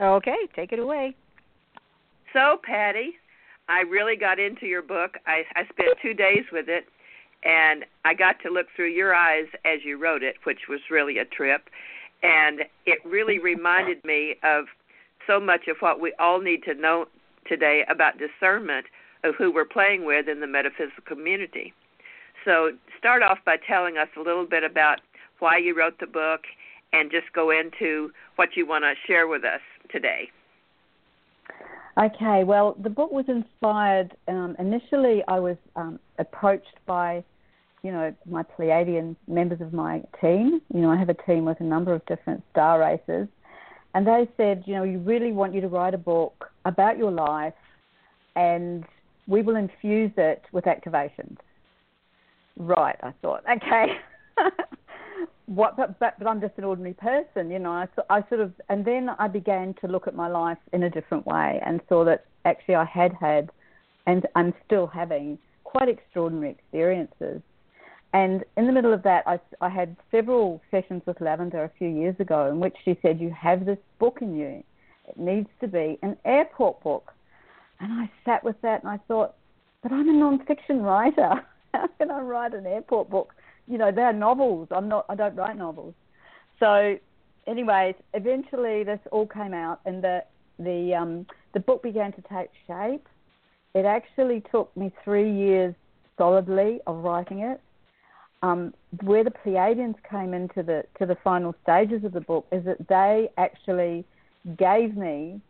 [0.00, 1.14] Okay, take it away.
[2.32, 3.12] So, Patty,
[3.68, 5.18] I really got into your book.
[5.26, 6.84] I, I spent two days with it,
[7.44, 11.18] and I got to look through your eyes as you wrote it, which was really
[11.18, 11.68] a trip.
[12.22, 14.66] And it really reminded me of
[15.26, 17.06] so much of what we all need to know
[17.48, 18.86] today about discernment
[19.24, 21.72] of who we're playing with in the metaphysical community.
[22.44, 25.00] So, start off by telling us a little bit about
[25.38, 26.40] why you wrote the book
[26.92, 30.28] and just go into what you want to share with us today.
[31.98, 34.16] Okay, well, the book was inspired.
[34.26, 37.22] Um, initially, I was um, approached by,
[37.82, 40.62] you know, my Pleiadian members of my team.
[40.72, 43.28] You know, I have a team with a number of different star races.
[43.94, 47.10] And they said, you know, we really want you to write a book about your
[47.10, 47.52] life
[48.36, 48.84] and
[49.26, 51.36] we will infuse it with activations.
[52.56, 53.96] Right, I thought, okay.
[55.46, 57.70] what, but, but, but I'm just an ordinary person, you know.
[57.70, 60.90] I, I sort of, and then I began to look at my life in a
[60.90, 63.50] different way and saw that actually I had had,
[64.06, 67.42] and I'm still having, quite extraordinary experiences.
[68.12, 71.88] And in the middle of that, I, I had several sessions with Lavandar a few
[71.88, 74.62] years ago in which she said, You have this book in you.
[75.08, 77.12] It needs to be an airport book.
[77.80, 79.34] And I sat with that and I thought,
[79.82, 81.42] But I'm a non-fiction writer.
[81.74, 83.32] How can I write an airport book?
[83.68, 84.68] You know, they're novels.
[84.70, 85.06] I'm not.
[85.08, 85.94] I don't write novels.
[86.58, 86.96] So,
[87.46, 90.24] anyways, eventually this all came out, and the
[90.58, 93.06] the um, the book began to take shape.
[93.74, 95.74] It actually took me three years
[96.18, 97.60] solidly of writing it.
[98.42, 102.64] Um, where the Pleiadians came into the to the final stages of the book is
[102.64, 104.04] that they actually
[104.56, 105.40] gave me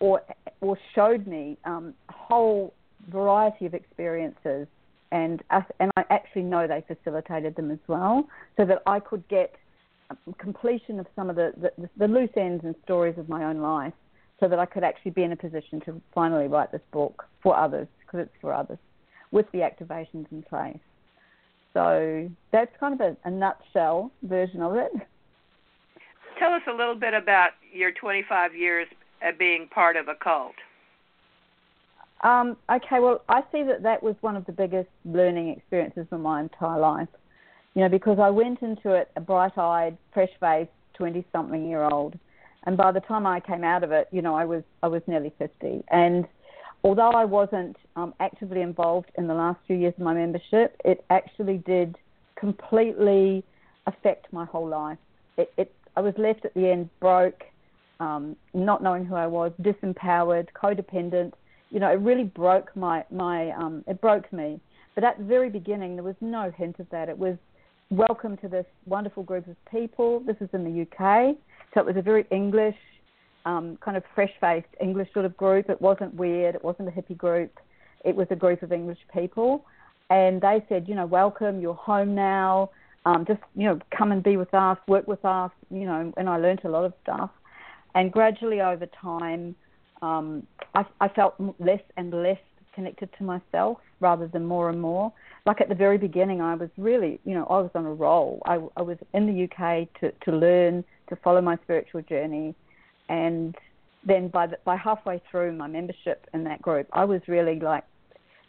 [0.00, 0.22] or
[0.60, 2.74] or showed me um, a whole
[3.08, 4.66] variety of experiences,
[5.12, 5.42] and
[5.78, 9.54] and I actually know they facilitated them as well, so that I could get
[10.10, 13.58] um, completion of some of the, the, the loose ends and stories of my own
[13.58, 13.92] life,
[14.40, 17.56] so that I could actually be in a position to finally write this book for
[17.56, 18.78] others, because it's for others,
[19.30, 20.78] with the activations in place.
[21.74, 24.92] So that's kind of a, a nutshell version of it.
[26.38, 28.88] Tell us a little bit about your 25 years
[29.38, 30.54] being part of a cult.
[32.22, 36.20] Um, okay, well, I see that that was one of the biggest learning experiences of
[36.20, 37.08] my entire life.
[37.74, 42.18] You know, because I went into it a bright-eyed, fresh-faced, twenty-something-year-old,
[42.64, 45.02] and by the time I came out of it, you know, I was I was
[45.06, 45.82] nearly fifty.
[45.90, 46.26] And
[46.84, 51.04] although I wasn't um, actively involved in the last few years of my membership, it
[51.10, 51.96] actually did
[52.36, 53.42] completely
[53.86, 54.98] affect my whole life.
[55.38, 57.42] It, it I was left at the end broke,
[58.00, 61.32] um, not knowing who I was, disempowered, codependent.
[61.72, 64.60] You know, it really broke my my um, it broke me.
[64.94, 67.08] But at the very beginning, there was no hint of that.
[67.08, 67.36] It was
[67.90, 70.20] welcome to this wonderful group of people.
[70.20, 71.34] This is in the UK,
[71.72, 72.76] so it was a very English,
[73.46, 75.70] um, kind of fresh-faced English sort of group.
[75.70, 76.54] It wasn't weird.
[76.54, 77.58] It wasn't a hippie group.
[78.04, 79.64] It was a group of English people.
[80.10, 82.68] and they said, you know, welcome, you're home now.
[83.06, 85.50] Um, just you know, come and be with us, work with us.
[85.70, 87.30] You know, and I learned a lot of stuff.
[87.94, 89.54] And gradually over time,
[90.02, 92.38] um, I, I felt less and less
[92.74, 95.12] connected to myself rather than more and more.
[95.46, 98.42] Like at the very beginning, I was really, you know, I was on a roll.
[98.46, 102.54] I, I was in the UK to, to learn, to follow my spiritual journey,
[103.08, 103.54] and
[104.04, 107.84] then by the, by halfway through my membership in that group, I was really like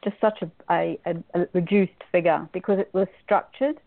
[0.03, 3.79] just such a, a, a reduced figure because it was structured,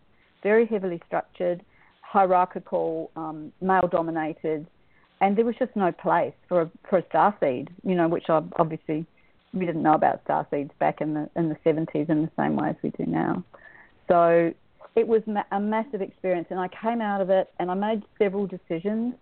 [0.43, 1.63] very heavily structured,
[2.01, 4.65] hierarchical, um, male dominated,
[5.21, 8.25] and there was just no place for a, for a star seed, you know, which
[8.29, 9.05] I obviously
[9.53, 12.55] we didn't know about star seeds back in the in the 70s in the same
[12.55, 13.43] way as we do now.
[14.07, 14.53] So
[14.95, 18.47] it was a massive experience, and I came out of it and I made several
[18.47, 19.13] decisions.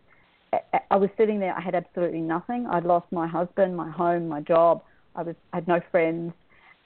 [0.89, 2.65] I was sitting there, I had absolutely nothing.
[2.67, 4.83] I'd lost my husband, my home, my job.
[5.15, 6.33] I was I had no friends,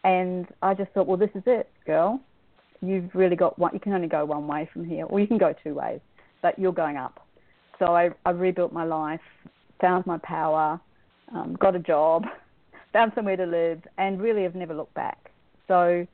[0.03, 2.19] and I just thought, well, this is it, girl.
[2.81, 3.71] You've really got one.
[3.73, 5.99] You can only go one way from here, or you can go two ways,
[6.41, 7.25] but you're going up.
[7.79, 9.21] So I, I rebuilt my life,
[9.79, 10.79] found my power,
[11.33, 12.25] um, got a job,
[12.93, 15.31] found somewhere to live, and really have never looked back.
[15.67, 16.05] So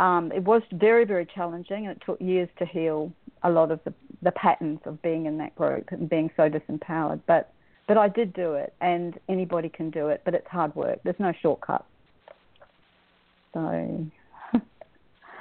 [0.00, 3.80] um, it was very, very challenging, and it took years to heal a lot of
[3.84, 7.20] the, the patterns of being in that group and being so disempowered.
[7.26, 7.52] But
[7.86, 11.00] but I did do it, and anybody can do it, but it's hard work.
[11.04, 11.86] There's no shortcut.
[13.54, 14.06] So.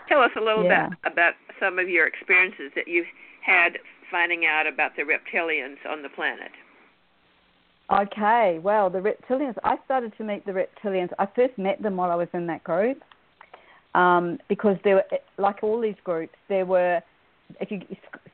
[0.07, 0.87] Tell us a little yeah.
[0.87, 3.07] bit about some of your experiences that you've
[3.45, 3.77] had
[4.11, 6.51] finding out about the reptilians on the planet.
[7.91, 11.09] Okay, well, the reptilians, I started to meet the reptilians.
[11.19, 13.01] I first met them while I was in that group
[13.95, 15.05] um, because there were,
[15.37, 17.01] like all these groups, there were,
[17.61, 17.81] if you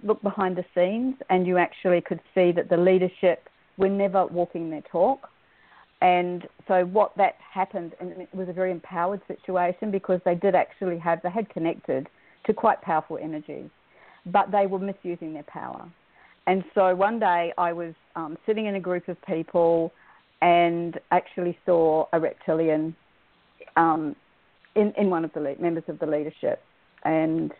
[0.03, 4.71] look behind the scenes and you actually could see that the leadership were never walking
[4.71, 5.29] their talk.
[6.01, 10.55] And so what that happened, and it was a very empowered situation because they did
[10.55, 12.09] actually have, they had connected
[12.45, 13.69] to quite powerful energies,
[14.25, 15.87] but they were misusing their power.
[16.47, 19.91] And so one day I was um, sitting in a group of people
[20.41, 22.95] and actually saw a reptilian
[23.77, 24.15] um,
[24.75, 26.61] in, in one of the le- members of the leadership.
[27.05, 27.51] And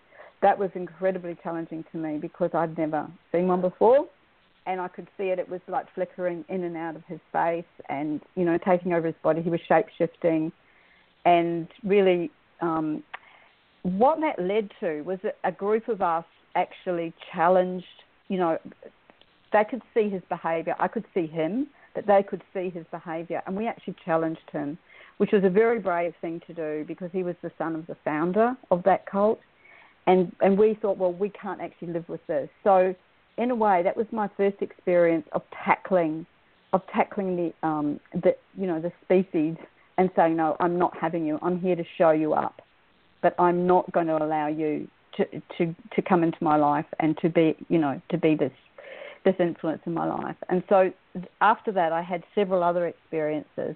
[0.41, 4.06] that was incredibly challenging to me because I'd never seen one before.
[4.65, 7.65] And I could see it, it was like flickering in and out of his face
[7.89, 9.41] and, you know, taking over his body.
[9.41, 10.52] He was shape shifting.
[11.26, 13.04] And really, um,
[13.84, 17.86] what that led to was a group of us actually challenged
[18.34, 18.58] you know,
[19.52, 20.76] they could see his behaviour.
[20.80, 23.42] I could see him, but they could see his behaviour.
[23.46, 24.78] And we actually challenged him,
[25.18, 27.96] which was a very brave thing to do because he was the son of the
[28.04, 29.39] founder of that cult.
[30.08, 32.50] And, and we thought, well, we can't actually live with this.
[32.63, 32.96] So,
[33.38, 36.26] in a way, that was my first experience of tackling,
[36.72, 39.56] of tackling the, um, the, you know, the species
[39.98, 41.39] and saying, no, I'm not having you.
[41.42, 42.62] I'm here to show you up,
[43.22, 45.26] but I'm not going to allow you to
[45.58, 48.52] to to come into my life and to be you know to be this
[49.26, 50.36] this influence in my life.
[50.49, 50.91] And so
[51.39, 53.76] after that, I had several other experiences,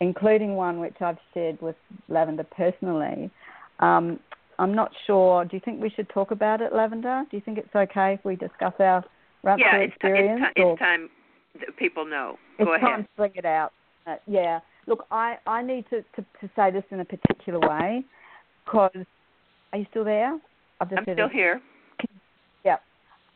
[0.00, 1.76] including one which I've shared with
[2.10, 3.30] Lavandar personally.
[3.80, 4.20] Um,
[4.58, 5.44] I'm not sure.
[5.46, 7.28] Do you think we should talk about it, Lavandar?
[7.30, 9.02] Do you think it's okay if we discuss our
[9.42, 10.42] rapture yeah, it's experience?
[10.42, 11.10] T- it's, t- it's time
[11.60, 12.36] that people know.
[12.58, 12.90] Go it's ahead.
[12.90, 13.72] time to bring it out.
[14.06, 14.60] Uh, yeah.
[14.86, 18.04] Look, I, I need to, to, to say this in a particular way
[18.64, 19.06] because.
[19.72, 20.38] Are you still there?
[20.80, 21.60] I've just I'm still here.
[22.64, 22.76] Yeah,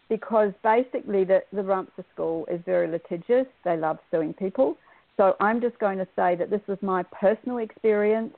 [0.08, 3.46] because basically the the Ramtha school is very litigious.
[3.64, 4.76] They love suing people.
[5.16, 8.34] So I'm just going to say that this was my personal experience.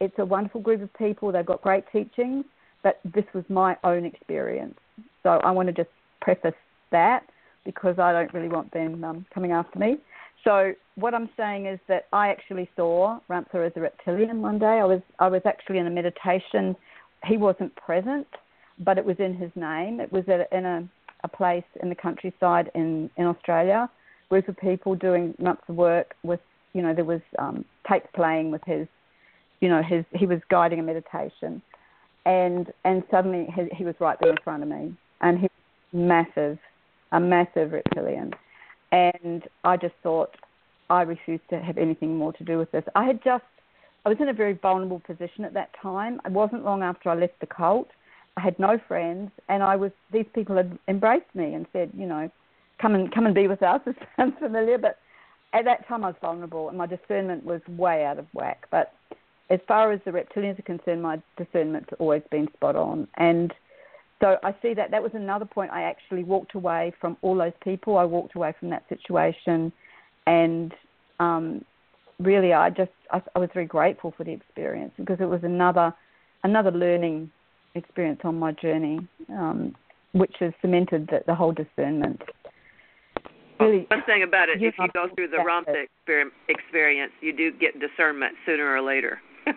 [0.00, 1.32] It's a wonderful group of people.
[1.32, 2.44] They've got great teachings,
[2.82, 4.78] but this was my own experience.
[5.24, 6.54] So I want to just preface
[6.92, 7.24] that
[7.64, 9.96] because I don't really want them um, coming after me.
[10.44, 14.80] So what I'm saying is that I actually saw Ramtha as a reptilian one day.
[14.80, 16.74] I was I was actually in a meditation
[17.24, 18.26] he wasn't present,
[18.78, 20.00] but it was in his name.
[20.00, 20.88] It was at, in a,
[21.24, 23.88] a place in the countryside in, in Australia.
[24.28, 26.40] Group of people doing months of work with,
[26.72, 28.88] you know, there was um, tape playing with his,
[29.60, 31.60] you know, his he was guiding a meditation,
[32.24, 35.50] and and suddenly he, he was right there in front of me, and he was
[35.92, 36.58] massive,
[37.12, 38.32] a massive reptilian,
[38.90, 40.34] and I just thought
[40.88, 42.84] I refused to have anything more to do with this.
[42.94, 43.44] I had just
[44.04, 46.20] I was in a very vulnerable position at that time.
[46.24, 47.88] It wasn't long after I left the cult.
[48.36, 52.06] I had no friends, and I was these people had embraced me and said, you
[52.06, 52.30] know,
[52.80, 53.80] come and come and be with us.
[53.86, 54.98] It sounds familiar, but
[55.52, 58.66] at that time I was vulnerable, and my discernment was way out of whack.
[58.70, 58.92] But
[59.50, 63.52] as far as the reptilians are concerned, my discernment's always been spot on, and
[64.20, 65.72] so I see that that was another point.
[65.72, 67.98] I actually walked away from all those people.
[67.98, 69.72] I walked away from that situation,
[70.26, 70.72] and
[71.20, 71.64] um,
[72.22, 75.94] really, I just I, I was very grateful for the experience because it was another
[76.44, 77.30] another learning
[77.74, 79.74] experience on my journey, um,
[80.12, 82.20] which has cemented the, the whole discernment.
[83.60, 85.84] Really, One thing about it, if you go through the Ramtha
[86.48, 89.20] experience, you do get discernment sooner or later.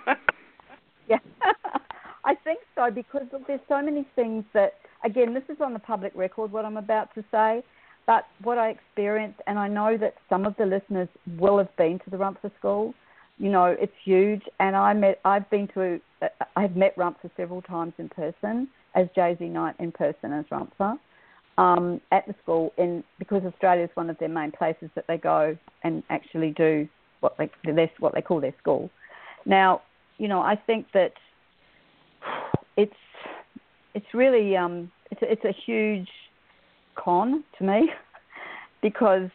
[1.08, 1.18] Yeah,
[2.26, 5.80] I think so because look, there's so many things that, again, this is on the
[5.80, 7.64] public record what I'm about to say,
[8.08, 12.00] but what I experienced, and I know that some of the listeners will have been
[12.00, 12.94] to the Ramtha School.
[13.38, 16.00] You know, it's huge, and I met, I've been to,
[16.56, 20.98] I've met Ramtha several times in person as JZ Knight in person as Ramtha.
[21.58, 25.18] Um, at the school, in because Australia is one of their main places that they
[25.18, 26.86] go and actually do
[27.22, 27.50] what they
[28.00, 28.90] what they call their school.
[29.46, 29.82] Now,
[30.18, 31.14] you know, I think that
[32.76, 32.94] it's
[33.94, 36.10] it's really um, it's it's a huge
[36.96, 37.90] con to me
[38.82, 39.30] because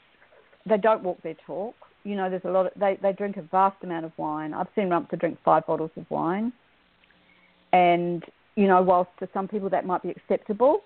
[0.67, 1.75] they don't walk their talk.
[2.05, 4.55] You know, there's a lot of they they drink a vast amount of wine.
[4.55, 6.53] I've seen Ramtha drink five bottles of wine,
[7.73, 8.25] and
[8.57, 10.83] you know, whilst to some people that might be acceptable,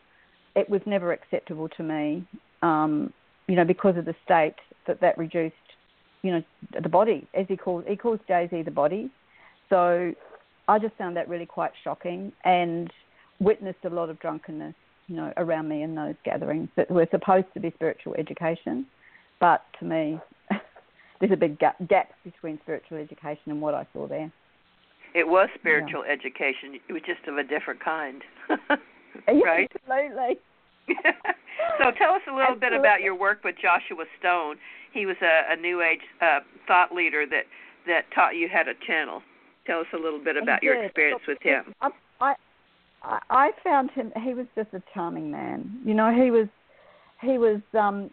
[0.55, 2.27] it was never acceptable to me.
[2.63, 3.13] Um,
[3.47, 4.55] you know, because of the state
[4.87, 5.55] that that reduced,
[6.23, 6.43] you know,
[6.83, 9.11] the body as he calls he calls Z the body.
[9.71, 10.13] So
[10.69, 12.91] I just found that really quite shocking and
[13.41, 14.75] witnessed a lot of drunkenness,
[15.07, 18.87] you know, around me in those gatherings that were supposed to be spiritual education.
[19.41, 20.19] But to me,
[21.21, 24.33] there's a big gap, gap between spiritual education and what I saw there.
[25.15, 26.81] it was spiritual education.
[26.89, 28.23] It was just of a different kind.
[29.29, 29.71] right?
[29.89, 30.39] Absolutely.
[31.79, 34.57] so tell us a little bit about your work with Joshua Stone.
[34.93, 37.45] He was a, a New Age uh, thought leader that
[37.87, 39.23] that taught you how to channel.
[39.67, 41.75] Tell us a little bit about your experience with him.
[42.21, 42.35] I,
[43.31, 44.13] I found him.
[44.23, 45.81] He was just a charming man.
[45.85, 46.49] You know, he was
[47.21, 48.11] he was um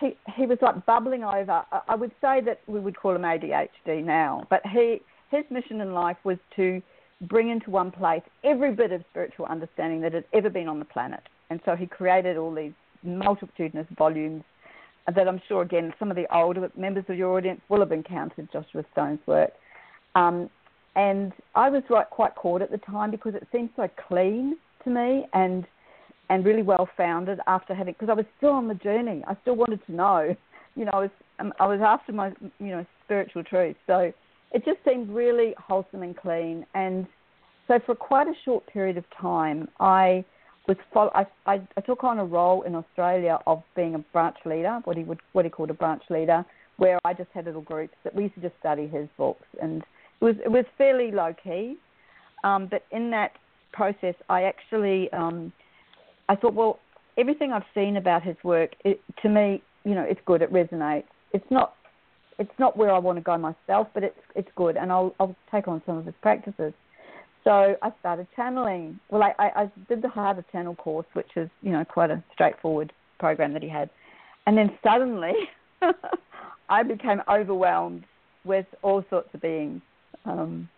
[0.00, 1.64] he he was like bubbling over.
[1.72, 5.80] I, I would say that we would call him ADHD now, but he his mission
[5.80, 6.80] in life was to
[7.22, 10.84] bring into one place every bit of spiritual understanding that had ever been on the
[10.84, 11.22] planet.
[11.50, 12.72] And so he created all these
[13.02, 14.44] multitudinous volumes
[15.14, 18.48] that I'm sure, again, some of the older members of your audience will have encountered
[18.52, 19.50] Joshua Stone's work.
[20.14, 20.50] Um,
[20.96, 24.90] and I was right, quite caught at the time because it seemed so clean to
[24.90, 25.66] me and
[26.30, 29.22] and really well founded after having because I was still on the journey.
[29.26, 30.36] I still wanted to know,
[30.76, 33.76] you know, I was um, I was after my you know spiritual truth.
[33.86, 34.12] So
[34.52, 36.66] it just seemed really wholesome and clean.
[36.74, 37.06] And
[37.66, 40.24] so for quite a short period of time, I
[40.66, 44.36] was follow, I, I, I took on a role in Australia of being a branch
[44.44, 46.44] leader, what he would what he called a branch leader,
[46.76, 49.82] where I just had little groups that we used to just study his books, and
[50.20, 51.76] it was it was fairly low key.
[52.44, 53.32] Um, but in that
[53.72, 55.52] process, I actually um,
[56.28, 56.78] I thought, well,
[57.16, 60.42] everything I've seen about his work, it, to me, you know, it's good.
[60.42, 61.04] It resonates.
[61.32, 61.74] It's not
[62.38, 65.36] it's not where I want to go myself, but it's it's good, and I'll I'll
[65.50, 66.72] take on some of his practices.
[67.44, 69.00] So I started channeling.
[69.10, 72.10] Well, I, I, I did the How to Channel course, which is you know quite
[72.10, 73.90] a straightforward program that he had,
[74.46, 75.32] and then suddenly
[76.68, 78.04] I became overwhelmed
[78.44, 79.80] with all sorts of beings.
[80.24, 80.68] Um,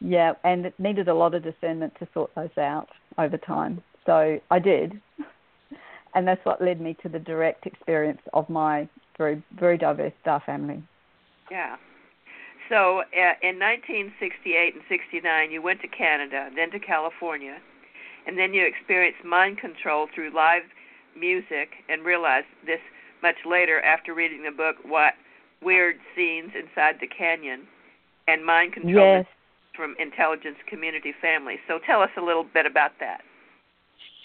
[0.00, 3.82] yeah, and it needed a lot of discernment to sort those out over time.
[4.06, 5.00] So I did,
[6.14, 10.42] and that's what led me to the direct experience of my very very diverse star
[10.44, 10.82] family.
[11.50, 11.76] Yeah.
[12.68, 17.58] So uh, in 1968 and 69, you went to Canada, then to California,
[18.26, 20.62] and then you experienced mind control through live
[21.16, 22.80] music and realized this
[23.22, 25.14] much later after reading the book What
[25.62, 27.66] Weird Scenes Inside the Canyon
[28.28, 29.26] and Mind Control Yes,
[29.76, 31.56] from Intelligence Community Family.
[31.68, 33.20] So tell us a little bit about that.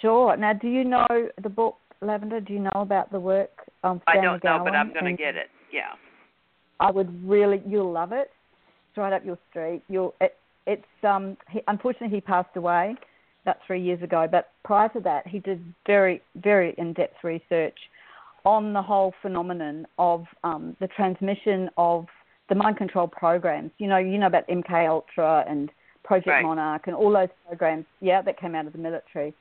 [0.02, 0.36] sure.
[0.38, 1.08] Now, do you know
[1.42, 2.46] the book Lavandar?
[2.46, 3.52] Do you know about the work?
[3.84, 5.48] Um, I don't know, but I'm going to get it.
[5.72, 5.92] Yeah.
[6.80, 8.32] I would really, you'll love it.
[8.90, 9.84] It's right up your street.
[9.90, 10.16] You'll.
[10.22, 10.36] It,
[10.66, 11.36] it's um.
[11.50, 12.96] He, unfortunately, he passed away
[13.44, 14.28] about three years ago.
[14.30, 17.78] But prior to that, he did very, very in-depth research
[18.46, 22.06] on the whole phenomenon of um, the transmission of
[22.50, 23.72] the mind control programs.
[23.78, 25.72] You know, you know about MK Ultra and
[26.04, 26.44] Project Right.
[26.44, 27.86] Monarch and all those programs.
[28.02, 29.34] Yeah, that came out of the military.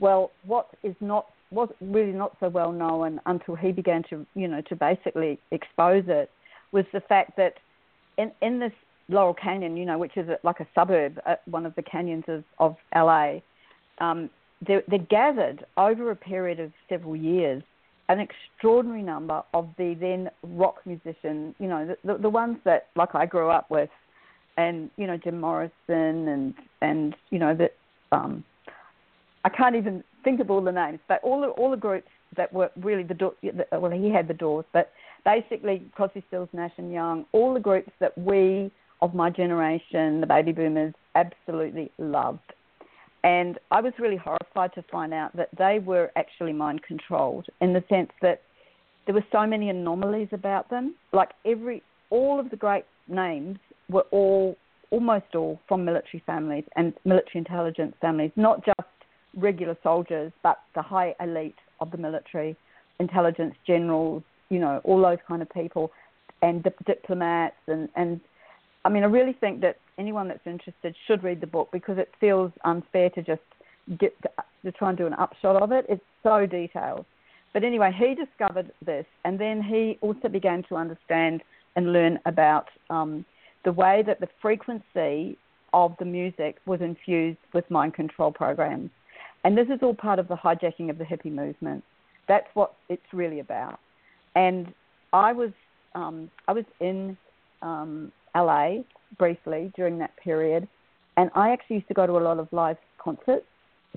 [0.00, 4.48] Well, what is not was really not so well known until he began to you
[4.48, 6.30] know to basically expose it
[6.72, 7.54] was the fact that
[8.18, 8.72] in in this
[9.08, 12.24] Laurel Canyon, you know, which is a, like a suburb, uh, one of the canyons
[12.28, 13.38] of of LA,
[14.00, 14.28] um,
[14.66, 17.62] they, they gathered over a period of several years
[18.08, 22.88] an extraordinary number of the then rock musicians, you know, the, the, the ones that
[22.96, 23.90] like I grew up with,
[24.56, 25.72] and you know Jim Morrison
[26.28, 27.74] and and you know that
[28.12, 28.44] um,
[29.44, 32.52] I can't even think of all the names, but all the all the groups that
[32.52, 34.92] were really the, Do- the well he had the Doors, but
[35.24, 40.26] basically Crosby, Stills, Nash and Young, all the groups that we of my generation, the
[40.26, 42.40] baby boomers, absolutely loved.
[43.24, 47.72] And I was really horrified to find out that they were actually mind controlled in
[47.72, 48.42] the sense that
[49.06, 50.94] there were so many anomalies about them.
[51.12, 53.58] Like every, all of the great names
[53.90, 54.56] were all,
[54.90, 58.78] almost all, from military families and military intelligence families, not just
[59.36, 62.56] regular soldiers, but the high elite of the military,
[63.00, 65.90] intelligence generals, you know, all those kind of people,
[66.42, 68.20] and dip- diplomats, and and
[68.88, 72.10] I mean, I really think that anyone that's interested should read the book because it
[72.18, 73.42] feels unfair to just
[74.00, 74.14] get
[74.64, 75.84] to try and do an upshot of it.
[75.90, 77.04] It's so detailed.
[77.52, 81.42] But anyway, he discovered this, and then he also began to understand
[81.76, 83.26] and learn about um,
[83.66, 85.36] the way that the frequency
[85.74, 88.88] of the music was infused with mind control programs.
[89.44, 91.84] And this is all part of the hijacking of the hippie movement.
[92.26, 93.80] That's what it's really about.
[94.34, 94.72] And
[95.12, 95.50] I was
[95.94, 97.18] um, I was in
[97.60, 98.82] um, LA
[99.18, 100.68] briefly during that period,
[101.16, 103.46] and I actually used to go to a lot of live concerts.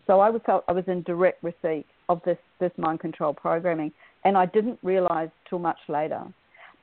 [0.07, 3.91] So I was I was in direct receipt of this this mind control programming,
[4.25, 6.23] and I didn't realize till much later.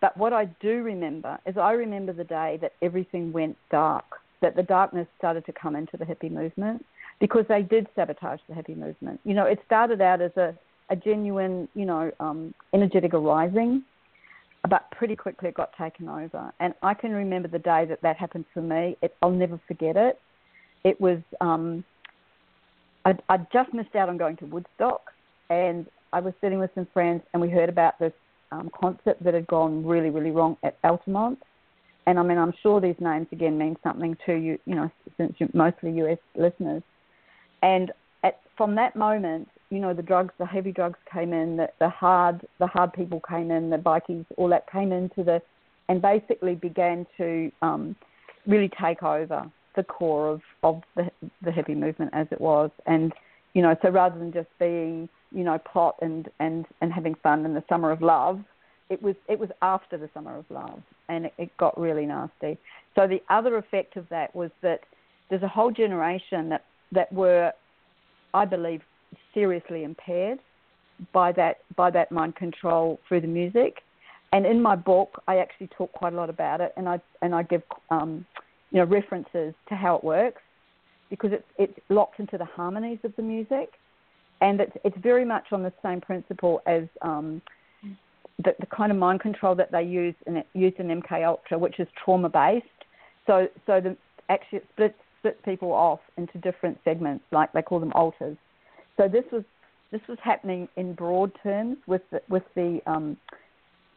[0.00, 4.04] But what I do remember is I remember the day that everything went dark,
[4.40, 6.84] that the darkness started to come into the hippie movement
[7.20, 9.20] because they did sabotage the hippie movement.
[9.24, 10.54] You know, it started out as a,
[10.90, 13.82] a genuine, you know, um, energetic arising
[14.68, 16.52] but pretty quickly it got taken over.
[16.60, 18.96] And I can remember the day that that happened for me.
[19.02, 20.20] It, I'll never forget it.
[20.84, 21.84] It was um,
[23.04, 25.00] I, I just missed out on going to Woodstock,
[25.50, 28.12] and I was sitting with some friends, and we heard about this
[28.52, 31.38] um, concert that had gone really, really wrong at Altamont.
[32.06, 35.34] And I mean, I'm sure these names again mean something to you, you know, since
[35.38, 36.82] you're mostly US listeners.
[37.62, 37.92] And
[38.24, 41.88] at, from that moment, you know the drugs, the heavy drugs came in, the, the
[41.88, 45.42] hard the hard people came in, the bikies, all that came into the,
[45.88, 47.94] and basically began to um,
[48.46, 51.10] really take over the core of of the
[51.42, 53.12] the hippie movement as it was, and
[53.54, 57.44] you know so rather than just being you know pot and and and having fun
[57.44, 58.40] in the summer of love,
[58.88, 62.56] it was it was after the summer of love, and it, it got really nasty.
[62.94, 64.80] So the other effect of that was that
[65.28, 67.52] there's a whole generation that that were,
[68.32, 68.80] I believe,
[69.34, 70.38] seriously impaired
[71.12, 73.82] by that by that mind control through the music.
[74.32, 77.34] And in my book, I actually talk quite a lot about it, and I and
[77.34, 78.26] I give um,
[78.70, 80.42] you know references to how it works
[81.11, 83.74] because it's it's locked into the harmonies of the music,
[84.40, 87.40] and it's it's very much on the same principle as um,
[88.44, 91.80] the, the kind of mind control that they use in used in MK Ultra, which
[91.80, 92.66] is trauma based.
[93.26, 93.96] So so the
[94.28, 98.36] actually it splits splits people off into different segments, like they call them alters.
[98.99, 99.44] So this was
[99.90, 103.16] this was happening in broad terms with the, with the um,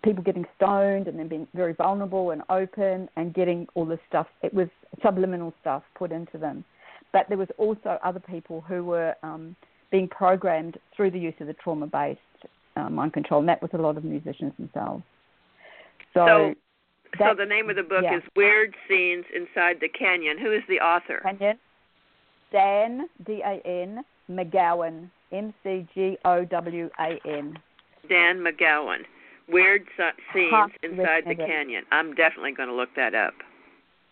[0.05, 4.27] people getting stoned and then being very vulnerable and open and getting all this stuff.
[4.41, 4.69] It was
[5.03, 6.63] subliminal stuff put into them,
[7.11, 9.55] but there was also other people who were um,
[9.91, 12.19] being programmed through the use of the trauma-based
[12.77, 15.03] uh, mind control, and that was a lot of musicians themselves.
[16.13, 16.55] So,
[17.17, 18.17] so, so the name of the book yeah.
[18.17, 20.37] is Weird Scenes Inside the Canyon.
[20.39, 21.19] Who is the author?
[21.21, 21.59] Canyon.
[22.53, 27.57] Dan D A N McGowan, M C G O W A N.
[28.09, 28.99] Dan McGowan.
[29.47, 29.85] Weird
[30.33, 31.47] scenes inside the listen to it.
[31.47, 31.83] canyon.
[31.91, 33.33] I'm definitely going to look that up.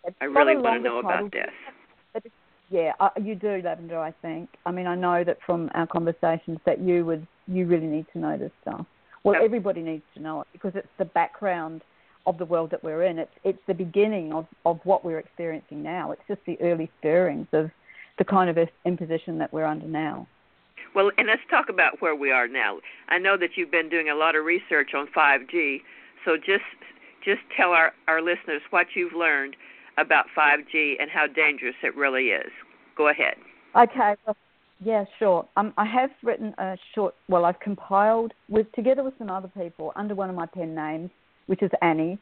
[0.03, 2.23] It's I really want to know about this.
[2.69, 3.97] Yeah, uh, you do, Lavandar.
[3.97, 4.49] I think.
[4.65, 8.19] I mean, I know that from our conversations that you would, you really need to
[8.19, 8.85] know this stuff.
[9.23, 11.81] Well, everybody needs to know it because it's the background
[12.25, 13.17] of the world that we're in.
[13.17, 16.11] It's it's the beginning of of what we're experiencing now.
[16.11, 17.71] It's just the early stirrings of
[18.19, 20.27] the kind of imposition that we're under now.
[20.93, 22.79] Well, and let's talk about where we are now.
[23.09, 25.81] I know that you've been doing a lot of research on 5G,
[26.25, 26.63] so just
[27.23, 29.55] just tell our our listeners what you've learned
[29.97, 32.51] about 5G and how dangerous it really is.
[32.95, 33.35] Go ahead.
[33.75, 34.15] Okay.
[34.25, 34.35] Well,
[34.83, 35.45] yeah, sure.
[35.57, 37.13] Um, I have written a short.
[37.27, 41.09] Well, I've compiled with together with some other people under one of my pen names,
[41.47, 42.17] which is Annie.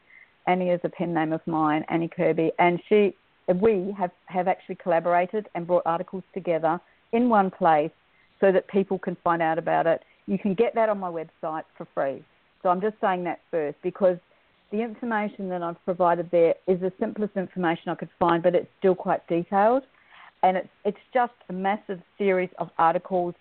[0.46, 3.14] Annie is a pen name of mine, Annie Kirby, and she,
[3.56, 6.80] we have have actually collaborated and brought articles together
[7.12, 7.90] in one place
[8.40, 10.02] so that people can find out about it.
[10.26, 12.22] You can get that on my website for free.
[12.62, 14.18] So I'm just saying that first because
[14.70, 18.68] the information that I've provided there is the simplest information I could find, but it's
[18.78, 19.84] still quite detailed.
[20.42, 23.34] And it's, it's just a massive series of articles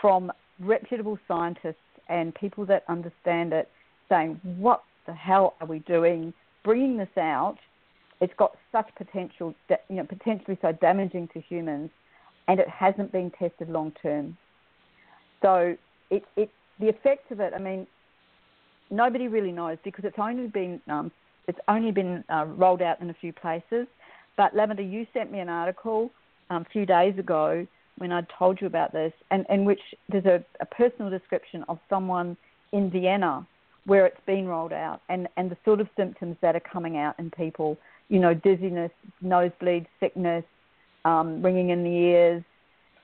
[0.00, 1.76] from reputable scientists
[2.08, 3.68] and people that understand it
[4.08, 6.32] saying, what the hell are we doing
[6.64, 7.58] bringing this out?
[8.22, 11.90] It's got such potential, you know, potentially so damaging to humans,
[12.46, 14.36] and it hasn't been tested long term.
[15.42, 15.76] So
[16.08, 16.48] it, it,
[16.78, 17.86] the effects of it, I mean,
[18.90, 21.10] nobody really knows because it's only been um,
[21.48, 23.88] it's only been uh, rolled out in a few places.
[24.36, 26.10] But Lavandar, you sent me an article
[26.48, 27.66] um, a few days ago
[27.98, 31.78] when I told you about this, and in which there's a, a personal description of
[31.90, 32.36] someone
[32.72, 33.46] in Vienna
[33.84, 37.18] where it's been rolled out, and and the sort of symptoms that are coming out
[37.18, 37.76] in people.
[38.12, 38.92] You know, dizziness,
[39.22, 40.44] nosebleed, sickness,
[41.06, 42.42] um, ringing in the ears.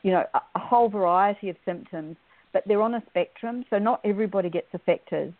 [0.02, 2.16] You know, a, a whole variety of symptoms,
[2.52, 5.34] but they're on a spectrum, so not everybody gets affected,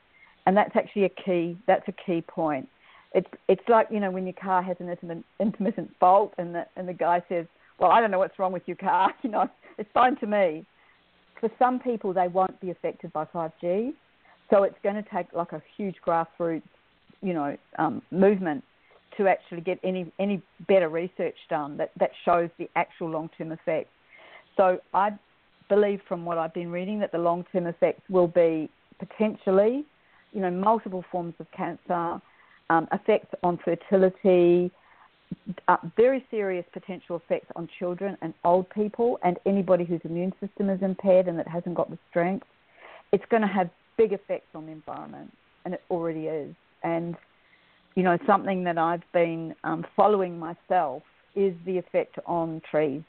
[0.46, 1.58] and that's actually a key.
[1.66, 2.68] That's a key point.
[3.14, 6.66] It's it's like you know when your car has an intermittent, intermittent fault, and the
[6.76, 7.46] and the guy says,
[7.78, 9.12] well, I don't know what's wrong with your car.
[9.22, 9.48] You know,
[9.78, 10.64] it's fine to me.
[11.40, 13.92] For some people, they won't be affected by 5G,
[14.50, 16.62] so it's going to take like a huge grassroots,
[17.22, 18.64] you know, um, movement
[19.18, 23.90] to actually get any any better research done that that shows the actual long-term effects.
[24.56, 25.10] So I
[25.68, 29.84] believe, from what I've been reading, that the long-term effects will be potentially,
[30.32, 32.20] you know, multiple forms of cancer,
[32.70, 34.70] um, effects on fertility,
[35.68, 40.70] uh, very serious potential effects on children and old people and anybody whose immune system
[40.70, 42.46] is impaired and that hasn't got the strength.
[43.12, 45.32] It's going to have big effects on the environment,
[45.64, 46.54] and it already is.
[46.82, 47.16] And,
[47.98, 51.02] you know, something that I've been um, following myself
[51.34, 53.02] is the effect on trees.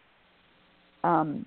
[1.03, 1.45] Um,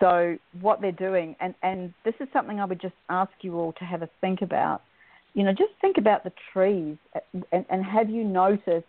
[0.00, 3.72] so, what they're doing, and, and this is something I would just ask you all
[3.74, 4.82] to have a think about.
[5.34, 6.96] You know, just think about the trees,
[7.52, 8.84] and, and have you noticed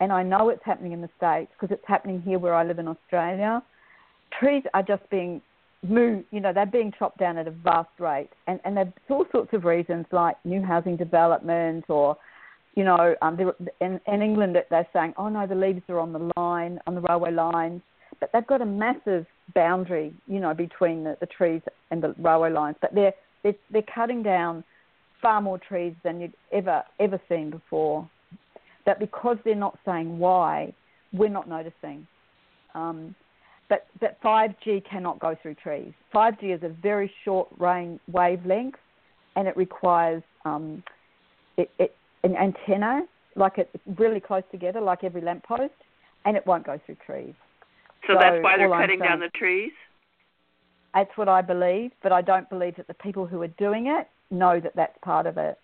[0.00, 2.80] and I know it's happening in the States because it's happening here where I live
[2.80, 3.62] in Australia.
[4.40, 5.40] Trees are just being
[5.86, 8.30] moved, you know, they're being chopped down at a vast rate.
[8.48, 12.16] And, and there's all sorts of reasons like new housing development or,
[12.78, 13.36] you know, um,
[13.80, 17.00] in, in England they're saying, oh no, the leaves are on the line, on the
[17.00, 17.82] railway lines.
[18.20, 21.60] But they've got a massive boundary, you know, between the, the trees
[21.90, 22.76] and the railway lines.
[22.80, 24.62] But they're, they're, they're cutting down
[25.20, 28.08] far more trees than you'd ever, ever seen before
[28.86, 30.72] that because they're not saying why,
[31.12, 32.06] we're not noticing.
[32.76, 33.16] Um,
[33.68, 35.92] but that 5G cannot go through trees.
[36.14, 38.76] 5G is a very short range wavelength,
[39.34, 40.84] and it requires um,
[41.56, 43.02] it, it, an antenna,
[43.36, 45.72] like it's really close together, like every lamppost,
[46.24, 47.34] and it won't go through trees.
[48.06, 49.72] So, so that's why they're cutting saying, down the trees.
[50.94, 54.08] That's what I believe, but I don't believe that the people who are doing it
[54.30, 55.58] know that that's part of it.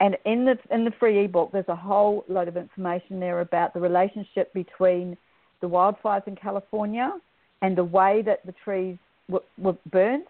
[0.00, 3.74] And in the in the free ebook, there's a whole load of information there about
[3.74, 5.16] the relationship between
[5.60, 7.18] the wildfires in California
[7.62, 8.96] and the way that the trees
[9.28, 10.26] were, were burnt.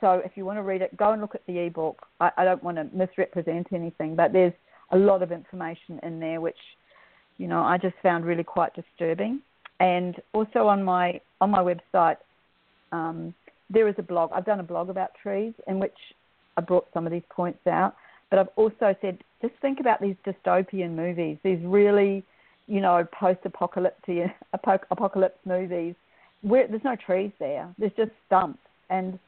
[0.00, 2.06] So if you want to read it, go and look at the ebook.
[2.20, 4.54] I, I don't want to misrepresent anything, but there's
[4.90, 6.56] a lot of information in there which,
[7.38, 9.40] you know, I just found really quite disturbing.
[9.80, 12.16] And also on my on my website,
[12.92, 13.34] um,
[13.68, 14.30] there is a blog.
[14.32, 15.96] I've done a blog about trees in which
[16.56, 17.94] I brought some of these points out.
[18.30, 22.24] But I've also said, just think about these dystopian movies, these really,
[22.66, 25.94] you know, post-apocalyptic apocalypse movies.
[26.42, 27.68] Where there's no trees there.
[27.78, 28.58] There's just stumps.
[28.90, 29.18] And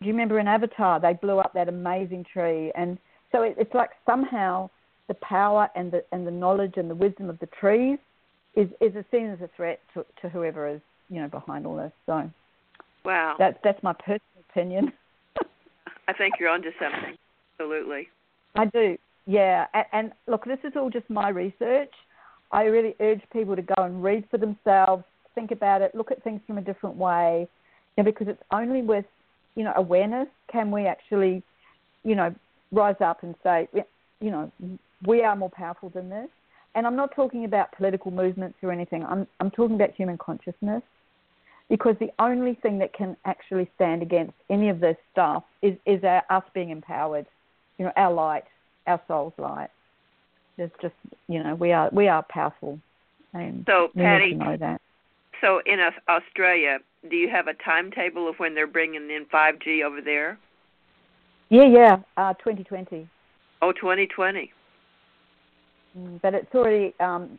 [0.00, 2.72] do you remember in Avatar they blew up that amazing tree?
[2.74, 2.98] And
[3.30, 4.70] so it, it's like somehow
[5.08, 7.98] the power and the and the knowledge and the wisdom of the trees
[8.54, 11.92] is is seen as a threat to, to whoever is you know behind all this.
[12.06, 12.30] So
[13.04, 14.92] wow, that's that's my personal opinion.
[16.08, 17.16] I think you're onto something.
[17.58, 18.08] Absolutely.
[18.54, 19.66] I do, yeah.
[19.72, 21.92] And, and look, this is all just my research.
[22.50, 26.22] I really urge people to go and read for themselves, think about it, look at
[26.22, 27.48] things from a different way,
[27.96, 29.06] you know, because it's only with
[29.54, 31.42] you know awareness can we actually,
[32.04, 32.34] you know,
[32.72, 33.68] rise up and say,
[34.20, 34.50] you know,
[35.06, 36.28] we are more powerful than this.
[36.74, 39.04] And I'm not talking about political movements or anything.
[39.04, 40.82] I'm I'm talking about human consciousness,
[41.68, 46.02] because the only thing that can actually stand against any of this stuff is is
[46.04, 47.26] our, us being empowered
[47.78, 48.44] you know, our light,
[48.86, 49.70] our soul's light.
[50.56, 50.94] There's just,
[51.28, 52.78] you know, we are we are powerful,
[53.32, 54.80] and so Patty, know that.
[55.40, 55.78] So in
[56.08, 56.78] Australia,
[57.10, 60.38] do you have a timetable of when they're bringing in 5G over there?
[61.48, 63.08] Yeah, yeah, uh, 2020.
[63.60, 64.52] Oh, 2020.
[65.98, 67.38] Mm, but it's already um,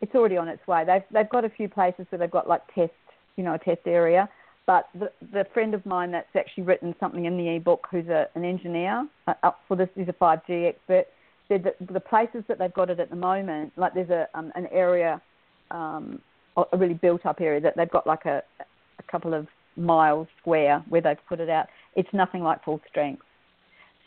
[0.00, 0.84] it's already on its way.
[0.84, 2.92] They've they've got a few places where they've got like test,
[3.36, 4.28] you know, a test area.
[4.66, 8.28] But the, the friend of mine that's actually written something in the ebook, who's a,
[8.34, 11.06] an engineer uh, up for this, he's a 5G expert,
[11.48, 14.52] said that the places that they've got it at the moment, like there's a um,
[14.54, 15.22] an area,
[15.70, 16.20] um,
[16.56, 19.46] a really built up area that they've got like a, a couple of
[19.76, 21.66] miles square where they've put it out.
[21.96, 23.22] It's nothing like full strength.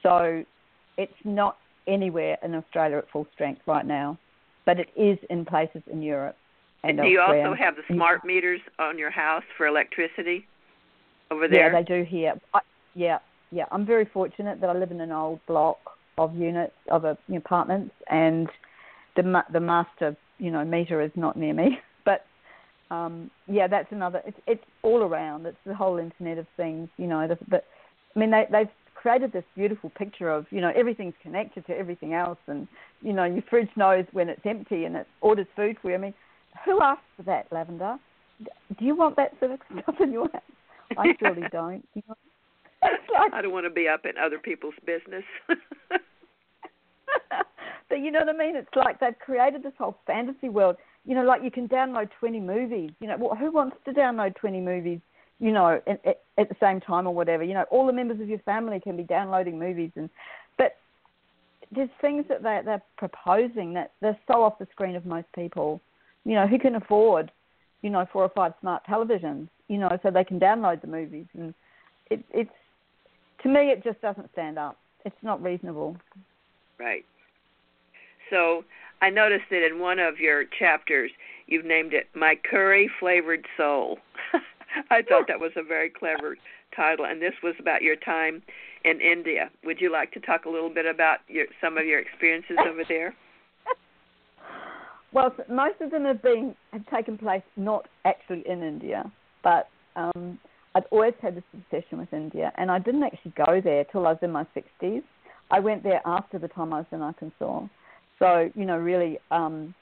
[0.03, 0.43] So
[0.97, 1.57] it's not
[1.87, 4.17] anywhere in Australia at full strength right now,
[4.65, 6.37] but it is in places in Europe.
[6.83, 10.47] And, and do you also have the smart meters on your house for electricity?
[11.31, 11.73] over there?
[11.73, 12.33] Yeah, they do here.
[12.53, 12.59] I,
[12.93, 13.19] yeah,
[13.51, 13.65] yeah.
[13.71, 15.79] I'm very fortunate that I live in an old block
[16.17, 18.47] of units of a, you know, apartments, and
[19.15, 22.25] the the master you know meter is not near me, but
[22.91, 24.21] um, yeah, that's another.
[24.27, 25.45] It's it's all around.
[25.45, 26.89] It's the whole Internet of Things.
[26.97, 27.61] You know, the, the
[28.15, 28.69] I mean, they they've
[29.01, 32.67] created this beautiful picture of you know everything's connected to everything else, and
[33.01, 35.95] you know your fridge knows when it's empty and it orders food for you.
[35.95, 36.13] I mean,
[36.65, 37.99] who asked for that, Lavandar?
[38.77, 40.41] Do you want that sort of stuff in your house?
[40.97, 41.87] I surely don't.
[41.93, 42.15] You know?
[43.13, 45.23] like, I don't want to be up in other people's business.
[47.89, 48.55] but you know what I mean?
[48.55, 50.77] It's like they've created this whole fantasy world.
[51.05, 52.91] You know, like you can download 20 movies.
[52.99, 54.99] You know, well, who wants to download 20 movies?
[55.41, 56.05] You know, at,
[56.37, 57.43] at the same time or whatever.
[57.43, 60.07] You know, all the members of your family can be downloading movies, and
[60.55, 60.77] but
[61.71, 65.81] there's things that they they're proposing that they're so off the screen of most people.
[66.25, 67.31] You know, who can afford,
[67.81, 69.47] you know, four or five smart televisions?
[69.67, 71.55] You know, so they can download the movies, and
[72.11, 72.51] it, it's
[73.41, 74.77] to me it just doesn't stand up.
[75.05, 75.97] It's not reasonable.
[76.79, 77.03] Right.
[78.29, 78.63] So
[79.01, 81.09] I noticed that in one of your chapters,
[81.47, 83.97] you've named it "My Curry Flavored Soul."
[84.91, 86.37] I thought that was a very clever
[86.75, 88.41] title, and this was about your time
[88.85, 89.49] in India.
[89.63, 92.83] Would you like to talk a little bit about your, some of your experiences over
[92.87, 93.15] there?
[95.13, 99.11] well, most of them have been have taken place not actually in India,
[99.43, 100.39] but um,
[100.75, 104.11] I'd always had this obsession with India, and I didn't actually go there till I
[104.11, 105.03] was in my 60s.
[105.49, 107.67] I went there after the time I was in Arkansas.
[108.19, 109.75] So, you know, really, um,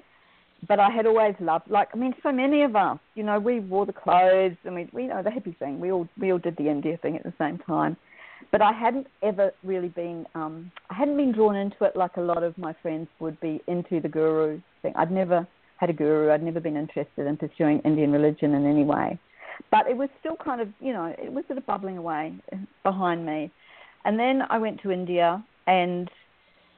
[0.68, 3.60] but I had always loved, like, I mean, so many of us, you know, we
[3.60, 5.80] wore the clothes and we, we you know, the hippie thing.
[5.80, 7.96] We all, we all did the India thing at the same time.
[8.52, 12.22] But I hadn't ever really been, um, I hadn't been drawn into it like a
[12.22, 14.94] lot of my friends would be into the guru thing.
[14.96, 15.48] I'd never
[15.78, 16.32] had a guru.
[16.32, 19.20] I'd never been interested in pursuing Indian religion in any way.
[19.72, 22.34] But it was still kind of, you know, it was sort of bubbling away
[22.84, 23.52] behind me.
[24.06, 26.10] And then I went to India and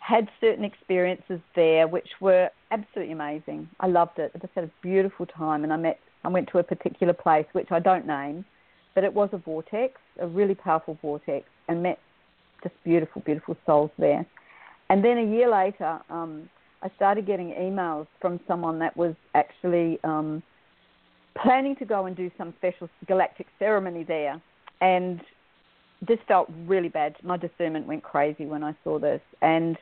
[0.01, 3.69] had certain experiences there which were absolutely amazing.
[3.79, 4.31] I loved it.
[4.35, 7.45] I just had a beautiful time and I met I went to a particular place
[7.53, 8.45] which I don't name,
[8.93, 11.99] but it was a vortex, a really powerful vortex, and met
[12.61, 14.25] just beautiful, beautiful souls there.
[14.89, 16.49] And then a year later, um,
[16.83, 20.43] I started getting emails from someone that was actually um,
[21.41, 24.41] planning to go and do some special galactic ceremony there.
[24.79, 25.21] And
[26.07, 27.15] this felt really bad.
[27.23, 29.21] My discernment went crazy when I saw this.
[29.41, 29.77] And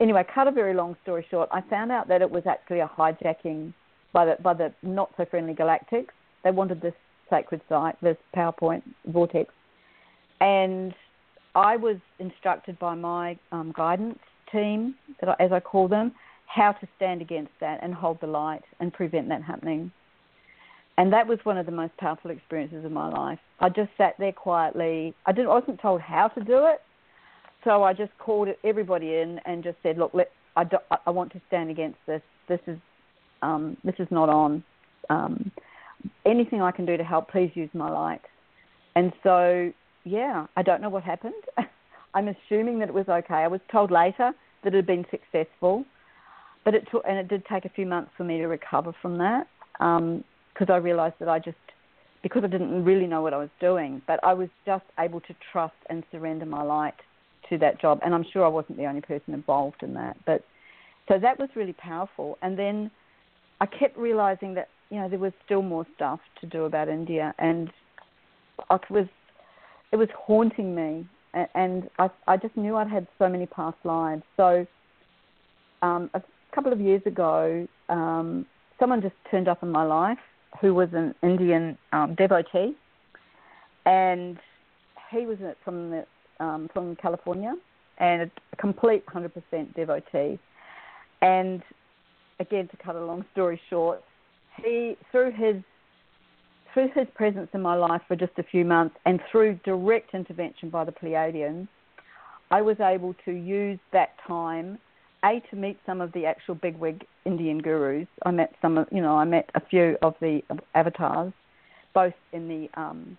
[0.00, 2.88] anyway, cut a very long story short, I found out that it was actually a
[2.88, 3.72] hijacking
[4.12, 6.12] by the by the not so friendly galactics.
[6.44, 6.94] They wanted this
[7.28, 9.52] sacred site, this PowerPoint vortex,
[10.40, 10.94] and
[11.54, 14.18] I was instructed by my um, guidance
[14.52, 16.12] team, I, as I call them,
[16.46, 19.90] how to stand against that and hold the light and prevent that happening.
[20.98, 23.38] And that was one of the most powerful experiences of my life.
[23.60, 25.14] I just sat there quietly.
[25.26, 25.48] I didn't.
[25.48, 26.80] I wasn't told how to do it,
[27.66, 31.32] so I just called everybody in and just said, "Look, let, I, do, I want
[31.32, 32.22] to stand against this.
[32.48, 32.78] This is
[33.42, 34.62] um, this is not on.
[35.10, 35.50] Um,
[36.24, 38.22] anything I can do to help, please use my light."
[38.94, 39.72] And so,
[40.04, 41.34] yeah, I don't know what happened.
[42.14, 43.34] I'm assuming that it was okay.
[43.34, 45.84] I was told later that it had been successful,
[46.64, 49.18] but it took and it did take a few months for me to recover from
[49.18, 49.48] that.
[49.80, 51.58] Um, because I realized that I just,
[52.22, 55.34] because I didn't really know what I was doing, but I was just able to
[55.52, 56.94] trust and surrender my light
[57.48, 58.00] to that job.
[58.04, 60.16] And I'm sure I wasn't the only person involved in that.
[60.24, 60.44] But
[61.08, 62.38] so that was really powerful.
[62.42, 62.90] And then
[63.60, 67.34] I kept realizing that, you know, there was still more stuff to do about India.
[67.38, 67.70] And
[68.70, 69.06] it was,
[69.92, 71.06] it was haunting me.
[71.54, 74.22] And I, I just knew I'd had so many past lives.
[74.36, 74.66] So
[75.82, 76.22] um, a
[76.54, 78.46] couple of years ago, um,
[78.78, 80.18] someone just turned up in my life
[80.60, 82.74] who was an Indian um, devotee,
[83.84, 84.38] and
[85.10, 86.06] he was from the,
[86.40, 87.54] um, from California,
[87.98, 89.32] and a complete 100%
[89.74, 90.38] devotee.
[91.22, 91.62] And
[92.40, 94.02] again, to cut a long story short,
[94.62, 95.62] he through his
[96.72, 100.68] through his presence in my life for just a few months, and through direct intervention
[100.68, 101.68] by the Pleiadians,
[102.50, 104.78] I was able to use that time
[105.24, 108.06] a to meet some of the actual bigwig Indian gurus.
[108.24, 110.42] I met some of you know I met a few of the
[110.74, 111.32] avatars,
[111.94, 113.16] both in the um,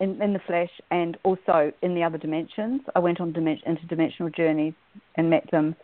[0.00, 2.82] in, in the flesh and also in the other dimensions.
[2.94, 4.74] I went on dimension, interdimensional journeys
[5.16, 5.74] and met them,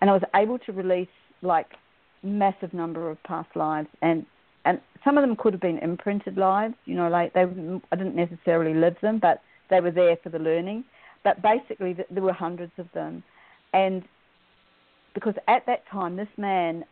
[0.00, 1.08] and I was able to release
[1.42, 1.68] like
[2.22, 4.24] massive number of past lives and
[4.66, 6.74] and some of them could have been imprinted lives.
[6.86, 10.38] You know, like they I didn't necessarily live them, but they were there for the
[10.38, 10.84] learning.
[11.22, 13.22] But basically, there were hundreds of them,
[13.72, 14.02] and
[15.14, 16.84] because at that time this man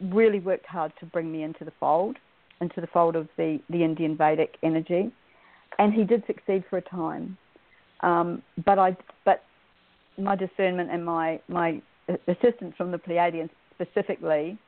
[0.00, 2.16] really worked hard to bring me into the fold,
[2.60, 5.12] into the fold of the, the Indian Vedic energy,
[5.78, 7.36] and he did succeed for a time.
[8.00, 9.42] Um, but I, but
[10.16, 11.80] my discernment and my my
[12.26, 14.58] assistance from the Pleiadians specifically,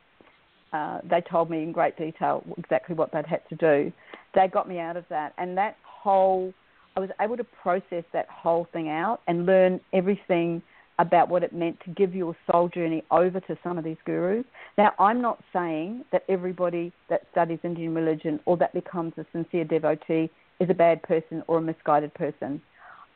[0.72, 3.92] uh, they told me in great detail exactly what they'd had to do.
[4.34, 6.52] They got me out of that, and that whole,
[6.96, 10.62] I was able to process that whole thing out and learn everything
[10.98, 14.44] about what it meant to give your soul journey over to some of these gurus.
[14.76, 19.64] Now, I'm not saying that everybody that studies Indian religion or that becomes a sincere
[19.64, 20.30] devotee
[20.60, 22.60] is a bad person or a misguided person.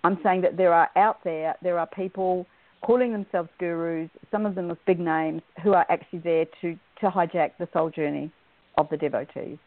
[0.02, 2.46] I'm saying that there are out there, there are people
[2.82, 7.10] calling themselves gurus, some of them with big names, who are actually there to, to
[7.10, 8.30] hijack the soul journey
[8.76, 9.58] of the devotees.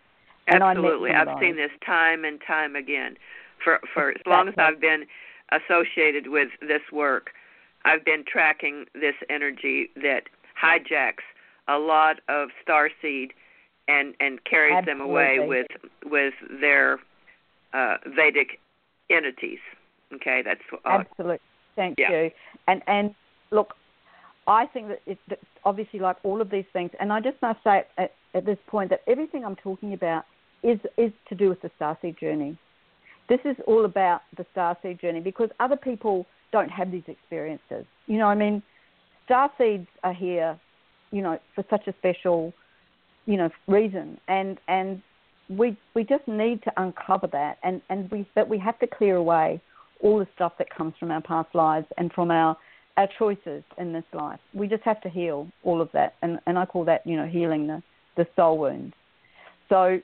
[0.47, 1.11] Absolutely.
[1.11, 3.15] I've seen this time and time again.
[3.63, 4.32] For for exactly.
[4.32, 5.05] as long as I've been
[5.51, 7.32] associated with this work,
[7.86, 10.23] I've been tracking this energy that
[10.61, 11.25] hijacks
[11.67, 13.34] a lot of star seed
[13.88, 15.03] and and carries Absolutely.
[15.03, 15.67] them away with
[16.05, 16.99] with their
[17.74, 18.59] uh, Vedic
[19.09, 19.59] entities.
[20.13, 21.39] Okay, that's uh, absolutely.
[21.76, 22.11] Thank yeah.
[22.11, 22.32] you.
[22.68, 23.15] And and
[23.51, 23.74] look,
[24.47, 27.84] I think that it's obviously like all of these things, and I just must say
[27.97, 30.26] at, at this point that everything I'm talking about
[30.63, 32.57] is is to do with the starseed journey.
[33.30, 37.86] This is all about the starseed journey because other people don't have these experiences.
[38.05, 38.63] You know, I mean,
[39.30, 40.57] starseeds are here,
[41.11, 42.53] you know, for such a special,
[43.26, 45.01] you know, reason, and and
[45.49, 49.15] we we just need to uncover that, and and we but we have to clear
[49.15, 49.61] away
[50.01, 52.57] all the stuff that comes from our past lives and from our
[52.97, 54.39] our choices in this life.
[54.53, 57.27] We just have to heal all of that, and and I call that you know
[57.27, 57.81] healing the
[58.15, 58.93] the soul wound.
[59.69, 59.99] So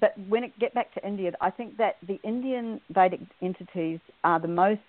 [0.00, 4.38] but when it get back to India, I think that the Indian Vedic entities are
[4.38, 4.80] the most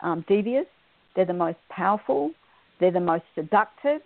[0.00, 0.66] um, devious.
[1.14, 2.30] They're the most powerful.
[2.80, 4.00] They're the most seductive.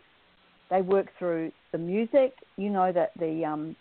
[0.70, 2.34] They work through the music.
[2.56, 3.76] You know that the um,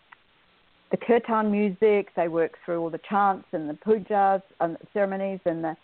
[0.92, 2.10] the kirtan music.
[2.16, 5.76] They work through all the chants and the pujas and the ceremonies and the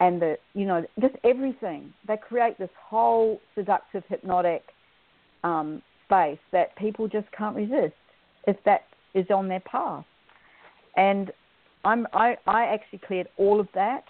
[0.00, 1.92] and the you know just everything.
[2.08, 4.64] They create this whole seductive, hypnotic
[5.44, 7.94] um, space that people just can't resist
[8.46, 8.84] if that
[9.14, 10.04] is on their path.
[10.96, 11.32] And
[11.84, 14.04] I'm, I, I actually cleared all of that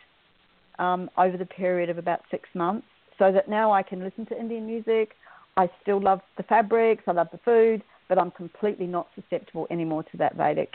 [0.78, 2.86] um, over the period of about six months
[3.18, 5.12] so that now I can listen to Indian music.
[5.56, 10.02] I still love the fabrics, I love the food, but I'm completely not susceptible anymore
[10.04, 10.74] to that Vedic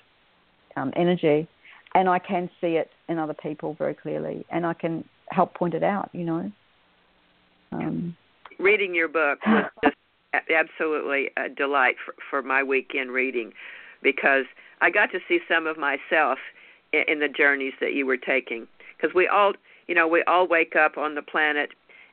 [0.75, 1.47] um, energy.
[1.95, 5.73] And I can see it in other people very clearly, and I can help point
[5.73, 6.51] it out, you know.
[7.71, 8.15] Um,
[8.59, 9.95] Reading your book was just
[10.49, 13.53] absolutely a delight for, for my weekend reading
[14.03, 14.45] because
[14.81, 16.39] I got to see some of myself
[16.93, 18.67] in, in the journeys that you were taking.
[18.95, 19.53] Because we all,
[19.87, 21.71] you know, we all wake up on the planet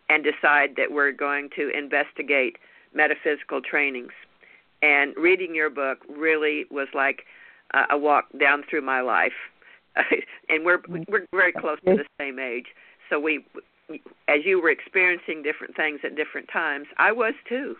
[0.08, 2.58] and decide that we're going to investigate
[2.94, 4.12] metaphysical trainings.
[4.82, 7.22] And reading your book really was like
[7.74, 9.32] uh, a walk down through my life.
[10.48, 12.66] and we're we're very close to the same age,
[13.08, 13.42] so we,
[14.28, 17.76] as you were experiencing different things at different times, I was too.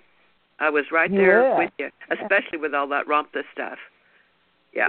[0.58, 1.58] I was right there yeah.
[1.58, 3.78] with you, especially with all that Ramtha stuff.
[4.72, 4.88] Yeah.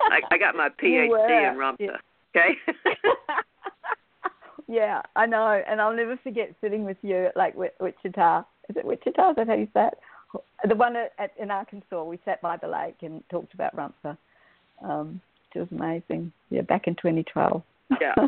[0.00, 1.96] I, I got my PhD in Ramtha.
[2.36, 2.54] Okay.
[4.68, 8.44] yeah, I know, and I'll never forget sitting with you at like Wichita.
[8.68, 9.30] Is it Wichita?
[9.30, 9.98] Is that how you say it?
[10.68, 12.04] The one at, at in Arkansas.
[12.04, 14.16] We sat by the lake and talked about Ramtha.
[14.82, 15.20] Um,
[15.54, 16.32] it was amazing.
[16.50, 17.62] Yeah, back in 2012.
[18.00, 18.14] yeah.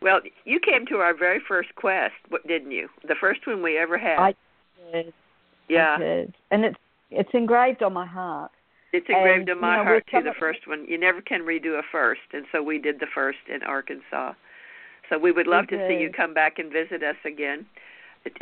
[0.00, 2.14] Well, you came to our very first quest,
[2.48, 2.88] didn't you?
[3.06, 4.18] The first one we ever had.
[4.18, 4.34] I
[4.92, 5.12] did.
[5.68, 5.94] Yeah.
[5.96, 6.34] I did.
[6.50, 6.78] And it's
[7.10, 8.50] it's engraved on my heart.
[8.92, 10.22] It's engraved and, in my you know, heart too.
[10.22, 13.38] The first one, you never can redo a first, and so we did the first
[13.52, 14.32] in Arkansas.
[15.08, 17.66] So we would love we to see you come back and visit us again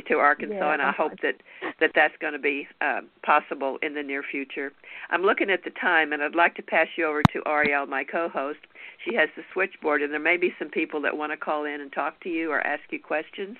[0.09, 1.35] to Arkansas, yeah, and I hope that
[1.81, 4.73] that that's going to be uh, possible in the near future.
[5.11, 8.05] I'm looking at the time, and I'd like to pass you over to Ariel, my
[8.05, 8.59] co-host.
[9.05, 11.81] She has the switchboard, and there may be some people that want to call in
[11.81, 13.57] and talk to you or ask you questions.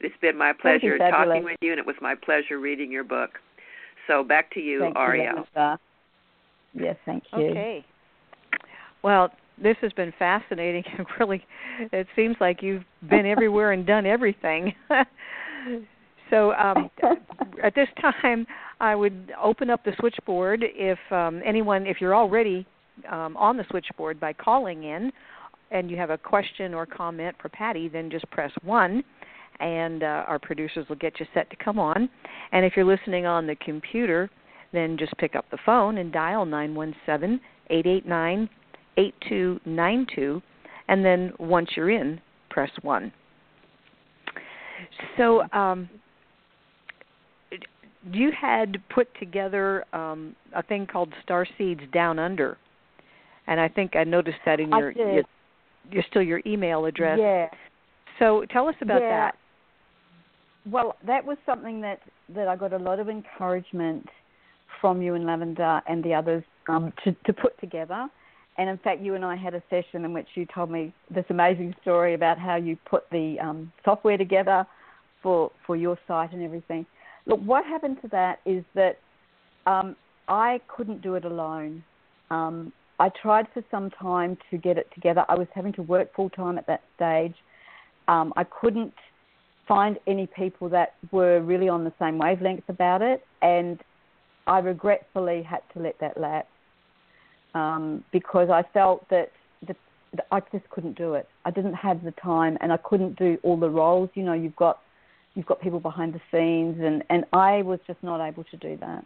[0.00, 3.38] It's been my pleasure talking with you, and it was my pleasure reading your book.
[4.06, 5.36] So back to you, Thank Ariel.
[5.36, 5.44] You,
[6.74, 7.50] Yes, thank you.
[7.50, 7.84] Okay.
[9.02, 9.30] Well,
[9.62, 10.84] this has been fascinating.
[10.98, 11.44] and really,
[11.92, 14.74] it seems like you've been everywhere and done everything.
[16.30, 16.90] so, um,
[17.62, 18.46] at this time,
[18.80, 22.66] I would open up the switchboard if um, anyone, if you're already
[23.10, 25.12] um, on the switchboard by calling in,
[25.70, 29.04] and you have a question or comment for Patty, then just press one
[29.60, 32.08] and uh, our producers will get you set to come on.
[32.52, 34.30] And if you're listening on the computer,
[34.72, 37.40] then just pick up the phone and dial 917
[37.70, 38.48] 889
[38.96, 40.42] 8292.
[40.88, 43.12] And then once you're in, press 1.
[45.16, 45.88] So, um,
[48.12, 52.56] you had put together um, a thing called Star Seeds Down Under,
[53.46, 55.22] and I think I noticed that in your, your,
[55.90, 57.18] your still your email address.
[57.20, 57.48] Yeah.
[58.18, 59.30] So tell us about yeah.
[59.30, 59.34] that.
[60.70, 62.00] well, that was something that
[62.34, 64.06] that I got a lot of encouragement
[64.80, 68.08] from you and Lavandar and the others um, to to put together.
[68.58, 71.24] And in fact, you and I had a session in which you told me this
[71.30, 74.66] amazing story about how you put the um, software together
[75.22, 76.84] for for your site and everything.
[77.26, 78.98] Look, what happened to that is that
[79.66, 79.94] um,
[80.26, 81.84] I couldn't do it alone.
[82.30, 85.24] Um, I tried for some time to get it together.
[85.28, 87.34] I was having to work full time at that stage.
[88.08, 88.94] Um, I couldn't
[89.68, 93.78] find any people that were really on the same wavelength about it, and
[94.46, 96.48] I regretfully had to let that lapse
[97.58, 99.30] um, because I felt that
[99.66, 99.74] the,
[100.16, 101.28] the, I just couldn't do it.
[101.44, 104.10] I didn't have the time, and I couldn't do all the roles.
[104.14, 104.78] You know, you've got
[105.34, 108.78] you've got people behind the scenes, and and I was just not able to do
[108.86, 109.04] that.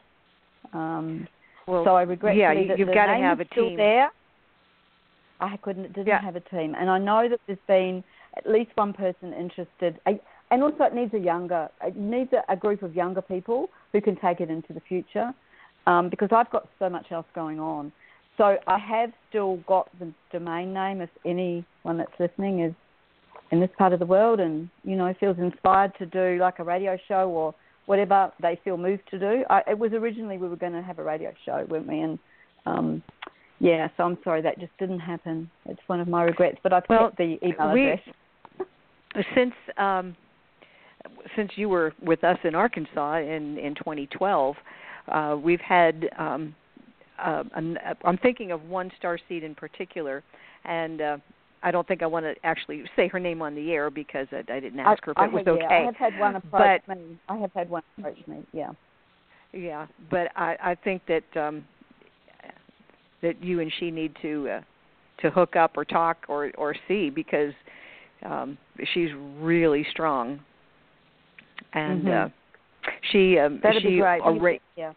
[0.72, 1.26] Um,
[1.66, 3.76] well, so I regret yeah, that you've got to have a team.
[3.76, 4.11] there.
[5.40, 6.20] I couldn't didn't Yeah.
[6.20, 8.05] have a team, and I know that there's been
[8.36, 12.42] at least one person interested, I- and also it needs a younger, it needs a,
[12.48, 15.34] a group of younger people who can take it into the future,
[15.86, 17.92] um, because I've got so much else going on.
[18.39, 21.01] So I have still got the domain name.
[21.01, 22.72] If anyone that's listening is
[23.51, 26.64] in this part of the world and you know feels inspired to do like a
[26.64, 27.55] radio show or
[27.87, 29.45] whatever they feel moved to do.
[29.51, 32.01] I, it was originally we were going to have a radio show, weren't we?
[32.01, 32.18] And
[32.64, 33.03] um,
[33.59, 35.51] yeah, so I'm sorry that just didn't happen.
[35.66, 38.09] It's one of my regrets, but I've Well, kept the email we- address.
[39.35, 40.16] since um,
[41.37, 44.57] since you were with us in Arkansas in in 2012,
[45.09, 46.09] uh, we've had.
[46.18, 46.55] Um,
[47.19, 50.23] uh, an, I'm thinking of one star seed in particular,
[50.65, 51.17] and uh,
[51.63, 54.39] I don't think I want to actually say her name on the air because I,
[54.53, 55.67] I didn't ask her if I, it was have, okay.
[55.71, 57.19] Yeah, I have had one approach But- me.
[57.29, 58.43] I have had one approach me.
[58.53, 58.71] Yeah.
[59.55, 61.63] Yeah, but I, I think that um,
[63.21, 64.61] that you and she need to uh,
[65.21, 67.53] to hook up or talk or or see because
[68.25, 68.57] um,
[68.95, 70.41] she's really strong,
[71.75, 72.27] and Mhm.
[72.27, 72.29] uh,
[73.11, 74.23] she um, That'd she be great.
[74.23, 74.93] arra- yeah.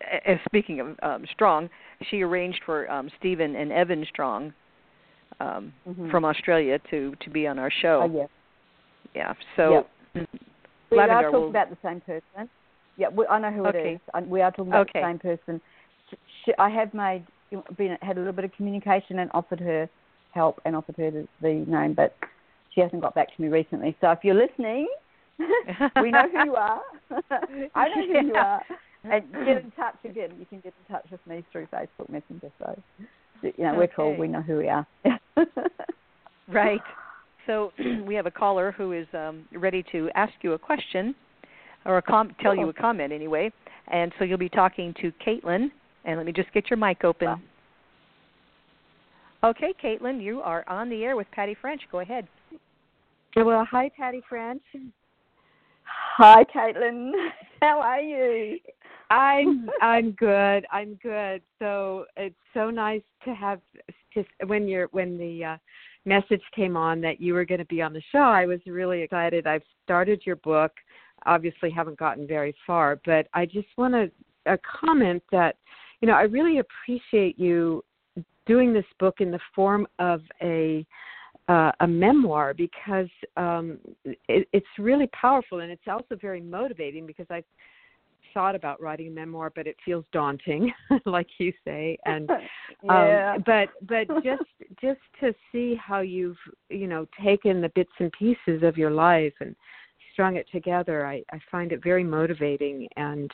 [0.00, 1.68] Uh, speaking of um, strong,
[2.10, 4.52] she arranged for um, Steven and Evan Strong
[5.40, 6.10] um, Mhm.
[6.10, 8.02] from Australia to to be on our show.
[8.02, 8.26] Oh, yeah.
[9.14, 12.48] Yeah, so We Lavandar are talking will- about the same person.
[12.96, 13.92] Yeah, we, I know who Okay.
[13.92, 14.00] it is.
[14.14, 15.00] I- We are talking about Okay.
[15.00, 15.60] the same person.
[16.10, 17.24] Sh sh I have made
[17.76, 19.88] been had a little bit of communication and offered her
[20.32, 22.16] help and offered her the, the name, but
[22.72, 23.96] she hasn't got back to me recently.
[24.00, 24.86] So if you're listening,
[26.02, 26.80] we know who you are.
[27.74, 28.62] I know who you are.
[29.04, 30.30] And get in touch again.
[30.38, 32.50] You can get in touch with me through Facebook Messenger.
[32.58, 32.82] So
[33.42, 34.16] you know we're cool.
[34.16, 34.86] We know who we are.
[36.52, 36.80] Right.
[37.46, 37.72] So
[38.06, 41.14] we have a caller who is um, ready to ask you a question
[41.84, 43.50] or a com- tell you a comment anyway.
[43.88, 45.70] And so you'll be talking to Caitlin.
[46.04, 47.28] And let me just get your mic open.
[47.28, 47.40] Wow.
[49.42, 51.80] Okay, Caitlin, you are on the air with Patty French.
[51.90, 52.28] Go ahead.
[53.36, 54.62] Well, hi, Patty French.
[56.16, 57.12] Hi, Caitlin.
[57.62, 58.58] How are you?
[59.10, 60.64] I'm I'm good.
[60.72, 61.42] I'm good.
[61.58, 63.60] So it's so nice to have
[64.14, 65.56] just when you're when the uh,
[66.04, 68.18] message came on that you were going to be on the show.
[68.18, 69.46] I was really excited.
[69.46, 70.72] I've started your book.
[71.26, 74.10] Obviously, haven't gotten very far, but I just want to
[74.50, 75.56] uh, comment that
[76.00, 77.84] you know I really appreciate you
[78.46, 80.86] doing this book in the form of a
[81.48, 87.26] uh, a memoir because um, it, it's really powerful and it's also very motivating because
[87.28, 87.44] I've
[88.34, 90.72] thought about writing a memoir, but it feels daunting,
[91.06, 92.30] like you say, and
[92.84, 93.34] yeah.
[93.36, 94.42] um, but but just
[94.80, 99.34] just to see how you've you know taken the bits and pieces of your life
[99.40, 99.54] and
[100.12, 103.30] strung it together i i find it very motivating and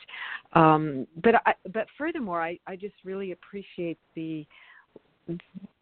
[0.53, 4.45] um but i but furthermore i i just really appreciate the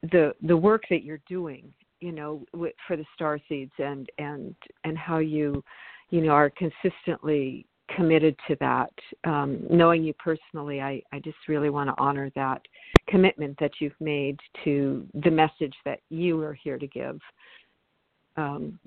[0.04, 4.56] the the work that you're doing you know with, for the star seeds and and
[4.84, 5.64] and how you
[6.10, 7.66] you know are consistently
[7.96, 8.92] committed to that
[9.26, 12.62] um knowing you personally i i just really want to honor that
[13.08, 17.20] commitment that you've made to the message that you are here to give
[18.38, 18.78] um,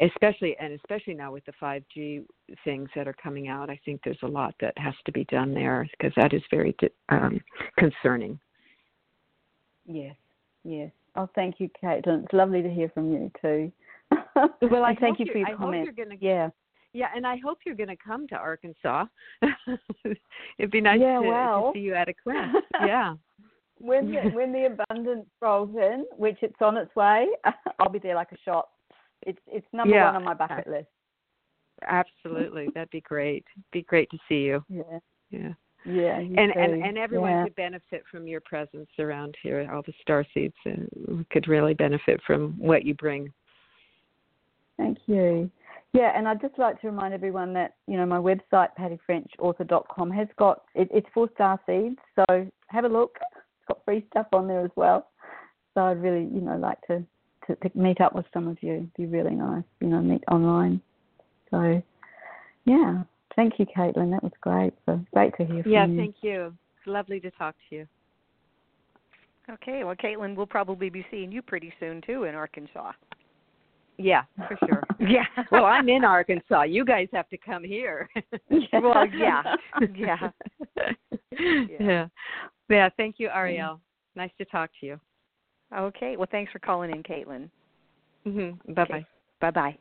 [0.00, 2.24] especially and especially now with the 5G
[2.64, 5.54] things that are coming out, I think there's a lot that has to be done
[5.54, 6.74] there because that is very
[7.08, 7.40] um,
[7.78, 8.38] concerning.
[9.86, 10.16] Yes,
[10.64, 10.90] yes.
[11.14, 12.24] Oh, thank you, Caitlin.
[12.24, 13.72] It's lovely to hear from you too.
[14.62, 15.84] Well, I thank you for your I hope comment.
[15.84, 16.50] you're gonna- Yeah.
[16.92, 19.04] Yeah, and I hope you're going to come to Arkansas.
[20.58, 21.72] It'd be nice Yeah, to, well.
[21.72, 22.54] to see you at a class.
[22.86, 23.14] yeah.
[23.80, 27.28] When the, when the abundance rolls in, which it's on its way,
[27.78, 28.68] I'll be there like a shot.
[29.22, 30.06] It's it's number Yeah.
[30.06, 30.86] one on my bucket list.
[31.86, 33.44] Absolutely, that'd be great.
[33.72, 34.64] Be great to see you.
[34.68, 34.98] Yeah,
[35.30, 35.52] Yeah.
[35.84, 36.18] yeah.
[36.18, 36.58] and, too.
[36.60, 37.44] and and everyone Yeah.
[37.44, 39.68] could benefit from your presence around here.
[39.72, 40.72] All the star seeds uh,
[41.30, 43.32] could really benefit from what you bring.
[44.76, 45.50] Thank you.
[45.98, 50.28] Yeah, and I'd just like to remind everyone that you know my website pattyfrenchauthor.com has
[50.38, 53.18] got it, it's for star seeds, so have a look.
[53.20, 55.08] It's got free stuff on there as well.
[55.74, 57.04] So I'd really you know like to
[57.48, 58.74] to, to meet up with some of you.
[58.74, 60.80] It'd be really nice, you know, meet online.
[61.50, 61.82] So
[62.64, 63.02] yeah,
[63.34, 64.12] thank you, Caitlin.
[64.12, 64.74] That was great.
[64.86, 65.94] So great to hear from yeah, you.
[65.94, 66.54] Yeah, thank you.
[66.76, 67.88] It's lovely to talk to you.
[69.50, 72.92] Okay, well, Caitlin, we'll probably be seeing you pretty soon too in Arkansas.
[73.98, 74.82] Yeah, for sure.
[75.00, 75.24] Yeah.
[75.52, 76.62] well, I'm in Arkansas.
[76.62, 78.08] You guys have to come here.
[78.72, 79.42] well, yeah,
[79.94, 80.30] yeah,
[81.78, 82.06] yeah,
[82.68, 82.88] yeah.
[82.96, 83.80] Thank you, Ariel.
[84.16, 85.00] Nice to talk to you.
[85.76, 86.16] Okay.
[86.16, 87.48] Well, thanks for calling in, Caitlin.
[88.26, 88.72] Mm-hmm.
[88.72, 88.94] Bye bye.
[88.96, 89.06] Okay.
[89.40, 89.78] Bye bye.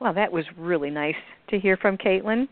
[0.00, 1.14] Well, that was really nice
[1.48, 2.46] to hear from Caitlin.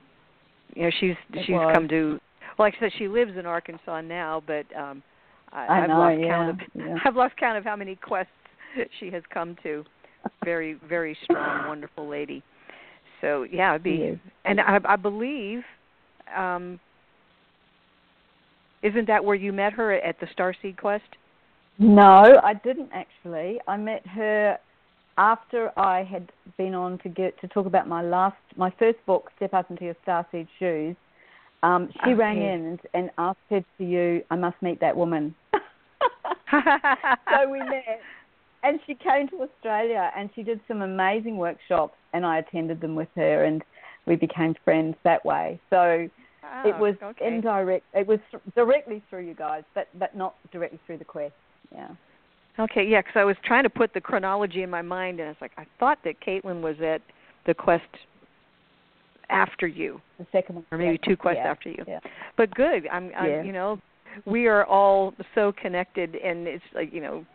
[0.75, 1.75] You know, she's It she's was.
[1.75, 2.19] come to.
[2.59, 5.03] Well, like I said, she lives in Arkansas now, but um
[5.55, 6.97] I, have know, lost yeah, count of yeah.
[7.05, 8.33] I've lost count of how many quests
[8.99, 9.85] she has come to.
[10.45, 12.43] Very, very strong, wonderful lady.
[13.21, 15.63] So yeah, it'd be, and I, I believe,
[16.37, 16.81] um,
[18.83, 21.05] isn't that where you met her at the Starseed Quest?
[21.79, 23.61] No, I didn't actually.
[23.67, 24.59] I met her
[25.17, 29.31] after I had been on to get to talk about my last, my first book,
[29.37, 30.97] Step Up into Your Starseed Shoes.
[31.65, 32.53] Um, she rang Okay.
[32.53, 35.35] in and, and asked said to you, I must meet that woman.
[36.51, 38.01] so we met,
[38.63, 42.95] and she came to Australia and she did some amazing workshops, and I attended them
[42.95, 43.63] with her, and
[44.07, 45.59] we became friends that way.
[45.71, 46.09] So
[46.65, 47.27] it Oh, was okay.
[47.27, 47.87] indirect.
[47.95, 48.19] It was
[48.55, 51.33] directly through you guys, but but not directly through the quest.
[51.73, 51.89] Yeah.
[52.59, 55.31] Okay, yeah, because I was trying to put the chronology in my mind, and I
[55.31, 57.01] was like, I thought that Caitlin was at
[57.47, 57.85] the quest
[59.35, 60.65] after you, The second one.
[60.71, 61.51] or maybe two quests yeah.
[61.51, 61.85] after you.
[61.87, 61.99] Yeah.
[62.37, 62.87] But good.
[62.91, 63.43] I'm, I'm, Yeah.
[63.43, 63.81] you know,
[64.25, 67.27] we are all so connected, and it's like, you know,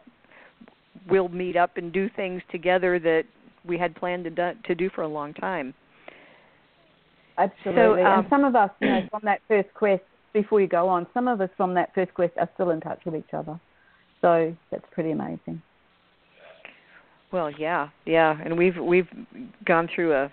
[1.09, 3.23] we'll meet up and do things together that
[3.65, 5.73] we had planned to do, to do for a long time.
[7.37, 8.01] Absolutely.
[8.01, 11.07] um, and some of us, you know, from that first quest, before you go on,
[11.13, 13.59] some of us from that first quest are still in touch with each other.
[14.21, 15.61] So that's pretty amazing.
[17.31, 19.07] Well, yeah, yeah, and we've we've
[19.65, 20.31] gone through a,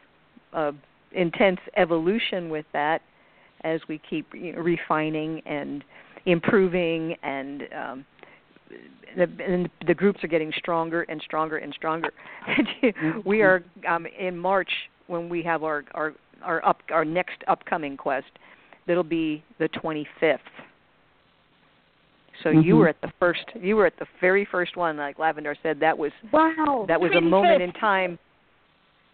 [0.54, 0.72] a
[1.16, 3.02] intense evolution with that
[3.64, 5.82] as we keep you know, refining and
[6.26, 8.04] improving, and um,
[9.16, 12.10] the and the groups are getting stronger and stronger and stronger.
[13.24, 14.70] we are um, in March
[15.06, 16.12] when we have our our
[16.42, 18.26] our up our next upcoming quest.
[18.86, 20.38] That'll be the 25th.
[22.42, 22.78] So you Mhm.
[22.78, 23.44] were at the first.
[23.60, 25.80] You were at the very first one, like Lavandar said.
[25.80, 26.84] That was Wow.
[26.86, 28.18] that was a moment in time.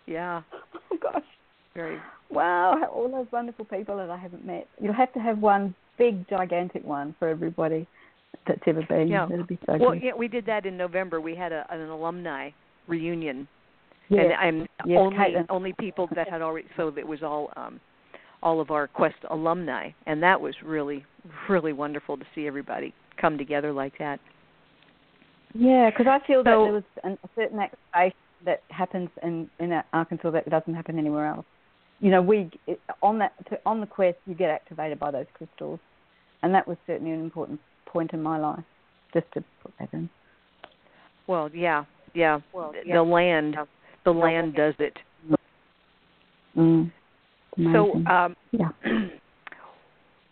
[0.07, 0.43] Yeah,
[0.91, 1.23] Oh gosh.
[1.75, 1.99] Very.
[2.31, 4.67] Wow, all those wonderful people that I haven't met.
[4.81, 7.87] You'll have to have one big, gigantic one for everybody
[8.47, 9.09] that's ever been.
[9.09, 9.27] Yeah.
[9.27, 10.03] That'd be so Well, good.
[10.03, 11.21] yeah, we did that in November.
[11.21, 12.51] We had a, an alumni
[12.89, 13.47] reunion,
[14.09, 14.23] Yeah.
[14.23, 15.47] and and Yes, only Caitlin.
[15.51, 16.69] only people that had already.
[16.77, 17.79] So it was all um,
[18.43, 21.05] all of our Quest alumni, and that was really
[21.49, 24.19] really wonderful to see everybody come together like that.
[25.55, 28.17] Yeah, because I feel that So- there was an, a certain activation
[28.47, 31.45] that happens in in Arkansas that doesn't happen anywhere else.
[32.03, 32.51] You know, we
[33.01, 33.33] on that
[33.65, 35.79] on the quest you get activated by those crystals,
[36.43, 38.65] and that was certainly an important point in my life.
[39.15, 40.11] Just to put that in.
[41.29, 42.41] Well, yeah, yeah.
[42.53, 43.01] Well, the yeah.
[43.01, 43.57] land,
[44.05, 44.99] the land does it.
[46.57, 46.91] Mm.
[47.73, 48.71] So, um, yeah.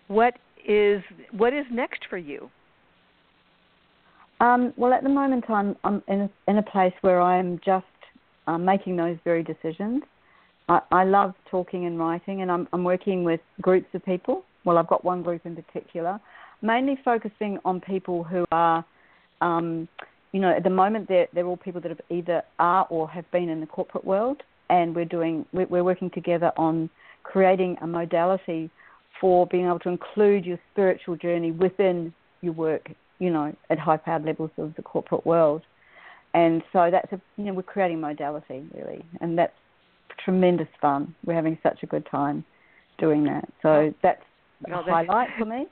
[0.08, 0.34] what
[0.66, 2.50] is what is next for you?
[4.40, 7.86] Um, well, at the moment, I'm I'm in a, in a place where I'm just
[8.48, 10.02] um, making those very decisions.
[10.70, 14.44] I, I love talking and writing, and I'm I'm working with groups of people.
[14.64, 16.20] Well, I've got one group in particular,
[16.62, 18.84] mainly focusing on people who are,
[19.40, 19.88] um,
[20.32, 23.30] you know, at the moment they're they're all people that have either are or have
[23.32, 26.88] been in the corporate world, and we're doing we're, we're working together on
[27.24, 28.70] creating a modality
[29.20, 32.88] for being able to include your spiritual journey within your work
[33.20, 35.62] you know, at high powered levels of the corporate world.
[36.32, 39.52] And so that's a, you know, we're creating modality really, and that's
[40.24, 41.14] tremendous fun.
[41.24, 42.44] We're having such a good time
[42.98, 43.48] doing that.
[43.62, 44.22] So that's
[44.66, 45.66] a Well, that's- highlight for me.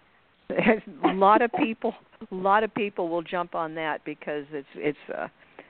[1.04, 1.92] a lot of people
[2.30, 5.28] a lot of people will jump on that because it's it's uh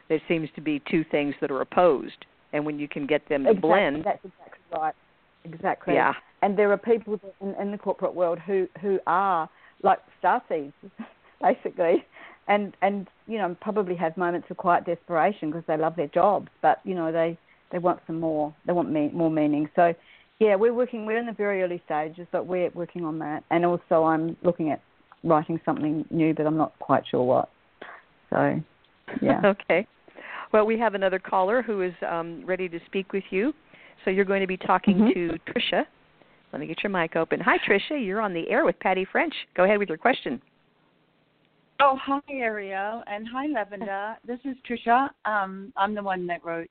[0.09, 3.43] there seems to be two things that are opposed and when you can get them
[3.43, 4.95] to Exactly, blend That's exactly right.
[5.45, 5.95] Exactly.
[5.95, 6.13] yeah
[6.43, 9.51] And there are people in, in the corporate world who who are
[9.83, 10.73] like starseeds,
[11.43, 12.05] basically,
[12.47, 16.49] and and you know probably have moments of quiet desperation because they love their jobs,
[16.63, 17.37] but you know they
[17.71, 18.55] they want some more.
[18.67, 19.69] They want me, more meaning.
[19.77, 19.95] So
[20.39, 21.07] yeah, we're working.
[21.07, 23.45] We're in the very early stages, but we're working on that.
[23.51, 24.81] And also, I'm looking at
[25.25, 27.51] writing something new, but I'm not quite sure what.
[28.31, 28.61] So
[29.23, 29.41] yeah.
[29.45, 29.87] okay
[30.53, 33.53] Well, we have another caller who is um, ready to speak with you.
[34.05, 35.15] So you're going to be talking Mhm.
[35.15, 35.85] to Tricia.
[36.53, 37.41] Let me get your mic open.
[37.41, 38.03] Hi, Tricia.
[38.03, 39.35] You're on the air with Patty French.
[39.55, 40.41] Go ahead with your question.
[41.81, 44.17] Oh, hi, Ariel, and hi, Lavandar.
[44.25, 45.11] This is Trisha.
[45.25, 46.71] Um, I'm the one that wrote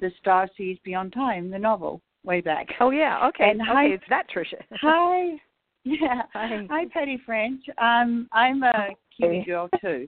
[0.00, 2.66] The Star Seas Beyond Time, the novel, way back.
[2.80, 3.28] Oh yeah.
[3.28, 3.50] Okay.
[3.50, 3.70] And okay.
[3.70, 4.62] hi- It's that Tricia.
[4.80, 5.40] Hi.
[5.82, 6.24] Yeah.
[6.34, 6.66] Hi.
[6.68, 7.64] Hi, Patty French.
[7.78, 10.06] Um, I'm a Kiwi girl too.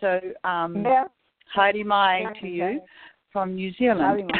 [0.00, 1.04] So, um, Yeah.
[1.54, 2.80] Heidi Mai Hi, to you
[3.32, 4.32] from New Zealand.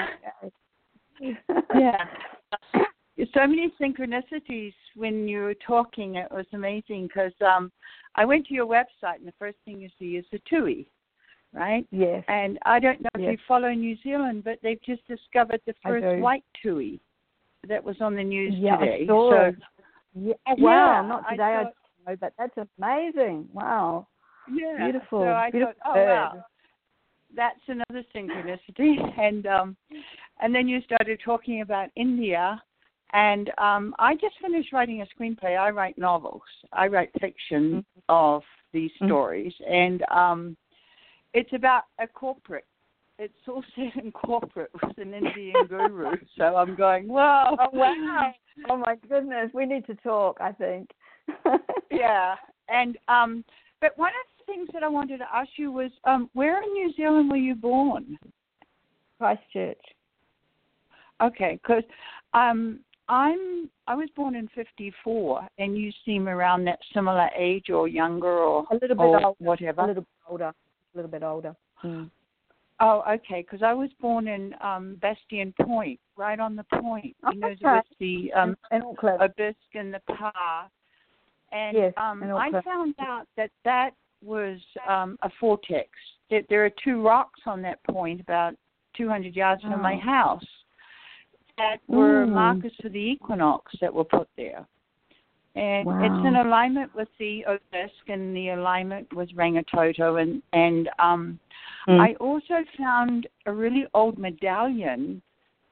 [1.75, 2.05] yeah.
[3.33, 6.17] So many synchronicities when you were talking.
[6.17, 7.71] It was amazing because um,
[8.17, 10.89] I went to your website and the first thing you see is the tui,
[11.53, 11.87] right?
[11.91, 12.25] Yes.
[12.29, 13.33] And I don't know if Yes.
[13.33, 17.01] you follow New Zealand, but they've just discovered the first white tui
[17.69, 19.07] that was on the news Yeah, I today.
[19.07, 19.55] saw so it.
[20.15, 20.35] Yeah.
[20.49, 21.03] oh, Wow.
[21.03, 21.43] Yeah, Not today.
[21.43, 21.75] I, thought-
[22.07, 23.49] don't know, but that's amazing.
[23.53, 24.07] Wow.
[24.49, 25.21] yeah, Beautiful.
[25.21, 26.45] So I Beautiful thought, oh wow,
[27.35, 28.97] that's another synchronicity.
[29.19, 29.77] And um,
[30.41, 32.61] and then you started talking about India,
[33.13, 35.57] and um, I just finished writing a screenplay.
[35.59, 36.43] I write novels.
[36.73, 38.01] I write fiction Mm-hmm.
[38.09, 38.43] of
[38.73, 39.07] these Mhm.
[39.07, 40.57] stories, and um,
[41.35, 42.67] it's about a corporate.
[43.19, 46.17] It's all set in corporate with an Indian guru.
[46.37, 48.33] So I'm going, whoa, Oh wow.
[48.69, 49.51] Oh my goodness.
[49.55, 50.39] We need to talk.
[50.41, 50.91] I think.
[51.91, 52.35] yeah.
[52.69, 53.45] And um,
[53.81, 56.73] but one of the things that I wanted to ask you was, um, where in
[56.73, 58.19] New Zealand were you born?
[59.19, 59.79] Christchurch.
[61.23, 61.85] Okay, because
[62.35, 67.87] um, I'm I was born in '54, and you seem around that similar age or
[67.89, 69.37] younger or A little bit or older.
[69.39, 69.83] whatever.
[69.83, 70.53] A little bit older.
[70.95, 71.55] A little bit older.
[71.85, 72.11] Mm.
[72.81, 77.17] Oh, okay, because I was born in um, Bastion Point, right on the point.
[77.25, 77.59] Oh, you know, okay.
[77.63, 79.23] with the um, in Auckland.
[79.23, 80.69] obelisk and the pa.
[81.53, 83.91] And Yes, um, I found out that that
[84.25, 84.59] was
[84.89, 85.89] um, a vortex.
[86.31, 88.55] That there are two rocks on that point, about
[88.97, 90.01] 200 yards from my Oh.
[90.01, 90.47] house,
[91.59, 92.33] that were Mm.
[92.33, 94.67] markers for the equinox that were put there.
[95.55, 101.39] And it's in alignment with the obelisk, and the alignment was Rangitoto, and and um,
[101.89, 102.01] Mm.
[102.01, 105.21] I also found a really old medallion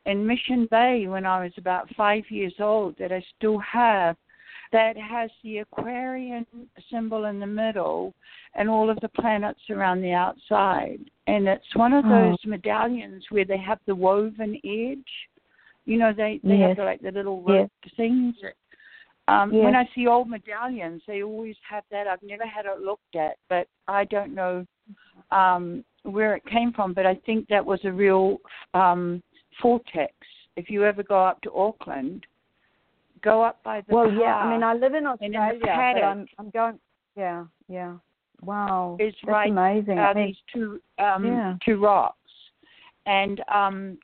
[0.06, 4.16] in Mission Bay when I was about five years old that I still have
[4.72, 6.46] that has the Aquarian
[6.90, 8.14] symbol in the middle
[8.54, 11.00] and all of the planets around the outside.
[11.26, 12.08] And it's one of Oh.
[12.08, 15.28] those medallions where they have the woven edge.
[15.86, 16.68] You know, they, they Yes.
[16.68, 17.68] have the, like the little Yes.
[17.96, 18.36] things.
[19.30, 19.64] Um, Yes.
[19.64, 22.06] When I see old medallions, they always have that.
[22.06, 24.66] I've never had it looked at, but I don't know
[25.30, 26.94] um, where it came from.
[26.94, 28.38] But I think that was a real
[28.74, 29.22] um,
[29.62, 30.12] vortex.
[30.56, 32.26] If you ever go up to Auckland,
[33.22, 34.36] go up by the Well, yeah.
[34.36, 36.78] I mean, I live in and in Australia, but I'm I'm going.
[37.16, 37.96] Yeah, yeah.
[38.42, 38.96] Wow.
[38.98, 39.98] is That's right amazing.
[39.98, 41.56] uh, I mean, these two um, Yeah.
[41.64, 42.16] two rocks.
[43.06, 43.98] And um,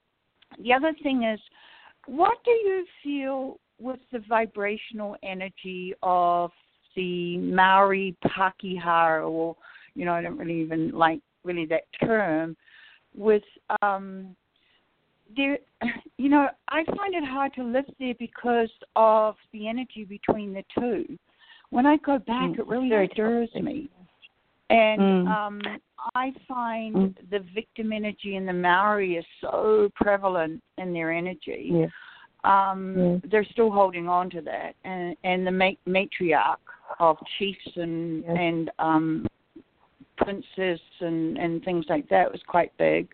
[0.62, 1.40] the other thing is,
[2.06, 6.50] what do you feel with the vibrational energy of
[6.94, 9.56] the Maori Pakeha, or
[9.94, 12.56] you know, I don't really even like really that term,
[13.14, 13.42] with
[13.82, 14.34] um,
[15.36, 15.58] there,
[16.18, 20.64] you know, I find it hard to live there because of the energy between the
[20.78, 21.18] two.
[21.70, 23.90] When I go back, Mm, it really stirs me.
[24.70, 25.26] And Mm.
[25.28, 25.60] um,
[26.14, 27.30] I find Mm.
[27.30, 31.68] the victim energy in the Maori is so prevalent in their energy.
[31.72, 31.90] yes.
[32.46, 33.20] Um, Yes.
[33.30, 36.56] They're still holding on to that, and and the ma- matriarch
[37.00, 38.36] of chiefs and Yes.
[38.38, 39.26] and um,
[40.16, 43.08] princes and and things like that was quite big.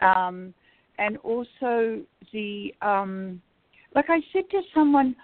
[0.00, 0.52] Um,
[0.98, 2.02] and also
[2.32, 3.40] the um,
[3.94, 5.16] like I said to someone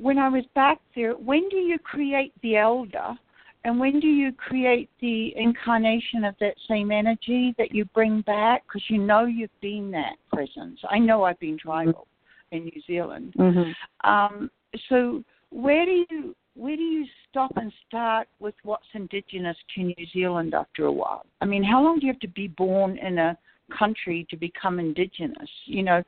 [0.00, 3.18] when I was back there, when do you create the elder?
[3.64, 8.62] And when do you create the incarnation of that same energy that you bring back?
[8.66, 10.78] Because you know you've been that presence.
[10.88, 12.06] I know I've been tribal
[12.52, 13.34] in New Zealand.
[13.36, 13.74] Mhm.
[14.04, 14.50] Um,
[14.88, 20.06] so where do you where do you stop and start with what's indigenous to New
[20.12, 21.24] Zealand after a while?
[21.40, 23.38] I mean, how long do you have to be born in a
[23.70, 25.48] country to become indigenous?
[25.66, 26.02] You know,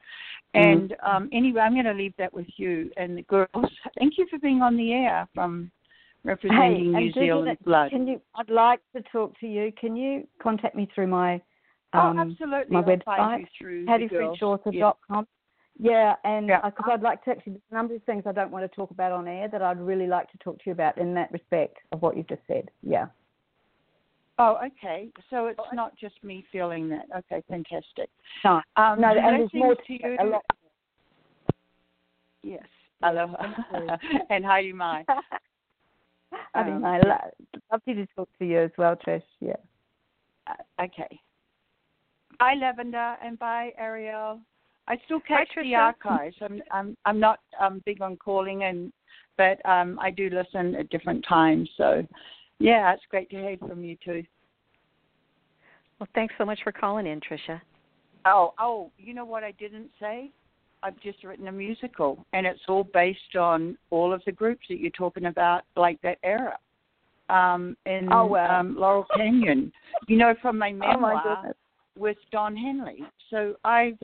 [0.54, 3.48] and um, anyway, I'm going to leave that with you and the girls.
[3.98, 5.70] Thank you for being on the air from
[6.24, 7.90] representing Hey, New Zealand that- blood.
[7.90, 8.20] Can you?
[8.34, 9.72] I'd like to talk to you.
[9.80, 11.40] Can you contact me through my
[11.94, 12.72] oh, um, absolutely.
[12.74, 13.46] my I'll website, find
[15.80, 16.16] you through the girls.
[16.24, 16.24] Yeah.
[16.24, 16.60] Yeah, and Yeah.
[16.70, 18.90] because I'd like to actually, there's a number of things I don't want to talk
[18.90, 21.78] about on air that I'd really like to talk to you about in that respect
[21.92, 22.70] of what you've just said.
[22.82, 23.06] Yeah.
[24.38, 25.10] Oh, okay.
[25.28, 27.06] So it's not just me feeling that.
[27.14, 28.08] Okay, fantastic.
[28.44, 29.98] No, Um, no, and there's more to you.
[30.02, 30.44] it, a lot.
[32.42, 32.64] Yes.
[33.02, 33.36] Aloha.
[34.30, 35.04] and Heidi Mai.
[36.54, 39.22] I mean, I lo- lovely to talk to you as well, Trish.
[39.40, 39.56] Yeah.
[40.46, 41.20] Uh, okay.
[42.38, 44.40] Bye, Lavandar, and bye, Ariel.
[44.90, 46.36] I still catch Bye, the archives.
[46.40, 48.92] I'm I'm I'm not um big on calling and
[49.38, 51.70] but um I do listen at different times.
[51.76, 52.04] So
[52.58, 54.24] yeah, it's great to hear from you too.
[56.00, 57.60] Well, thanks so much for calling in, Tricia.
[58.24, 60.32] Oh, oh, you know what I didn't say?
[60.82, 64.80] I've just written a musical and it's all based on all of the groups that
[64.80, 66.58] you're talking about, like that era.
[67.28, 68.58] Um in Oh, wow.
[68.58, 69.70] um Laurel Canyon.
[70.08, 71.52] You know, from my Oh memoir my
[71.96, 73.04] with Don Henley.
[73.30, 73.98] So I've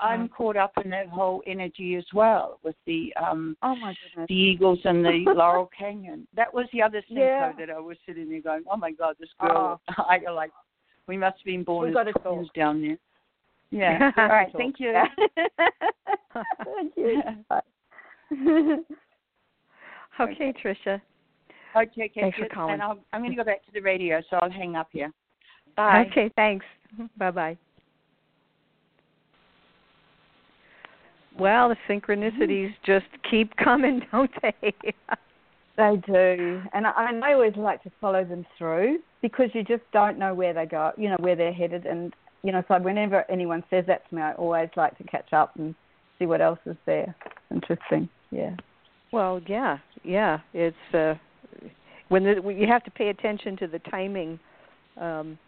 [0.00, 4.28] I'm caught up in that whole energy as well with the um Oh my goodness.
[4.28, 6.26] the Eagles and the Laurel Canyon.
[6.34, 7.52] That was the other thing Yeah.
[7.58, 10.50] that I was sitting there going, Oh my God, this girl I like
[11.06, 12.98] we must have been born We've got as twins down there.
[13.70, 14.10] Yeah.
[14.16, 14.94] All right, thank you.
[16.64, 17.22] Thank you.
[20.20, 21.00] Okay, Tricia.
[21.76, 22.74] Okay, okay, Thanks for calling.
[22.74, 25.12] And I'll, I'm going to go back to the radio, so I'll hang up here.
[25.76, 26.06] Bye.
[26.10, 26.66] Okay, thanks.
[27.16, 27.58] Bye bye.
[31.38, 34.74] Well, the synchronicities just keep coming, don't they?
[35.76, 39.84] They do, and I, and I always like to follow them through because you just
[39.92, 42.12] don't know where they go, you know, where they're headed, and
[42.42, 45.54] you know, so whenever anyone says that to me, I always like to catch up
[45.56, 45.76] and
[46.18, 47.14] see what else is there.
[47.52, 48.56] Interesting, yeah.
[49.12, 50.38] well, yeah, yeah.
[50.52, 51.14] It's uh
[52.08, 54.40] when, the, when you have to pay attention to the timing
[55.00, 55.38] um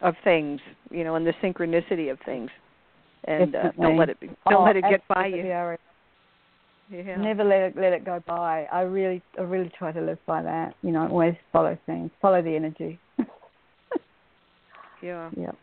[0.00, 2.50] of things, you know, and the synchronicity of things,
[3.24, 5.44] and uh, don't let it be, don't Oh, let it get by you.
[6.90, 7.16] Yeah.
[7.16, 8.66] Never let it let it go by.
[8.72, 10.74] I really I really try to live by that.
[10.82, 12.98] You know, always follow things, follow the energy.
[15.02, 15.30] yeah.
[15.36, 15.56] Yep.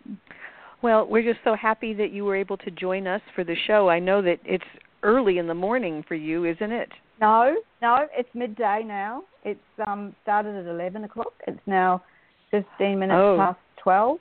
[0.81, 3.89] Well, we're just so happy that you were able to join us for the show.
[3.89, 4.63] I know that it's
[5.03, 6.89] early in the morning for you, isn't it?
[7.21, 9.23] No, no, it's midday now.
[9.43, 11.33] It's um started at eleven o'clock.
[11.47, 12.01] It's now
[12.49, 13.35] fifteen minutes Oh.
[13.37, 14.19] past twelve.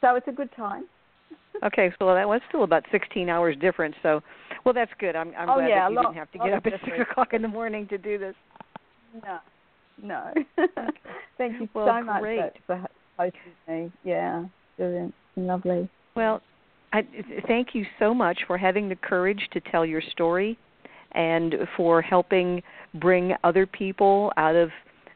[0.00, 0.84] So it's a good time.
[1.64, 3.94] Okay, so that was still about 16 hours difference.
[4.02, 4.20] So,
[4.64, 5.14] well, that's good.
[5.14, 6.98] I'm, I'm Oh, glad yeah, that you lot- didn't have to get up at six
[7.10, 8.34] o'clock in the morning to do this.
[9.24, 9.38] No,
[10.02, 10.32] no.
[11.38, 12.40] Thank you Well, so much great.
[12.66, 13.92] for, for hosting me.
[14.04, 14.44] Yeah,
[14.76, 15.88] brilliant, lovely.
[16.16, 16.40] Well,
[16.92, 17.02] I,
[17.46, 20.58] thank you so much for having the courage to tell your story,
[21.12, 22.62] and for helping
[22.94, 24.68] bring other people out of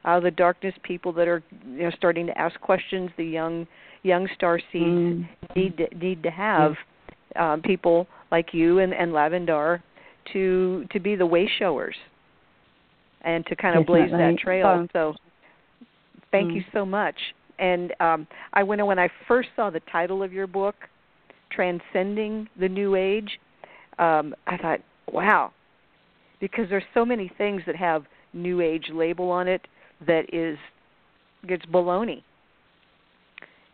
[0.07, 0.75] out of the darkness.
[0.85, 3.11] People that are you know starting to ask questions.
[3.19, 3.67] The young
[4.07, 5.29] young star seeds Mm.
[5.55, 6.75] need to, need to have
[7.37, 9.83] um, people like you and, and Lavandar
[10.33, 11.97] to to be the way showers
[13.23, 14.87] and to kind of blaze that trail.
[14.93, 15.15] So
[16.31, 16.73] thank you Mm.
[16.73, 17.17] so much.
[17.59, 20.77] And um, I when when I first saw the title of your book,
[21.51, 23.39] Transcending the New Age,
[23.99, 24.81] um, I thought,
[25.13, 25.53] wow,
[26.41, 29.67] because there's so many things that have New Age label on it
[30.07, 30.59] that is
[31.45, 32.23] it's baloney.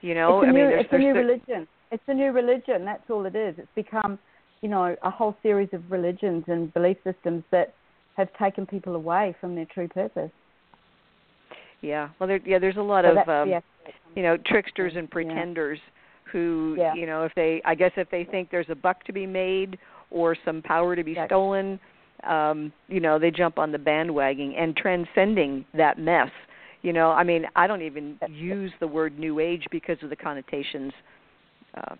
[0.02, 1.68] You know, it's a I new, mean, there's, it's a new religion.
[1.90, 2.84] It's a new religion.
[2.84, 3.54] That's all it is.
[3.58, 4.18] It's become,
[4.60, 7.74] you know, a whole series of religions and belief systems that
[8.16, 10.30] have taken people away from their true purpose.
[11.80, 13.62] Yeah, well, there, yeah, there's a lot So of um, the
[14.14, 15.12] you know tricksters and Yeah.
[15.12, 15.78] pretenders
[16.30, 16.94] who Yeah.
[16.94, 19.78] you know if they I guess if they think there's a buck to be made
[20.10, 21.28] or some power to be Exactly.
[21.28, 21.80] stolen,
[22.24, 26.30] um, you know they jump on the bandwagon and transcending that mess.
[26.82, 30.16] You know, I mean, I don't even use the word new age because of the
[30.16, 30.92] connotations
[31.76, 31.94] uh,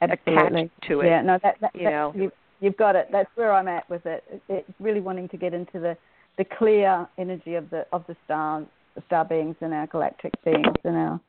[0.00, 0.62] Absolutely.
[0.62, 1.06] attached to it.
[1.06, 2.12] Yeah, no, that, that, you that- know.
[2.14, 3.08] you've, you've got it.
[3.10, 4.22] That's where I'm at with it.
[4.30, 5.96] It- It's really wanting to get into the
[6.38, 10.76] the clear energy of the of the stars, the star beings, and our galactic beings,
[10.84, 11.20] and our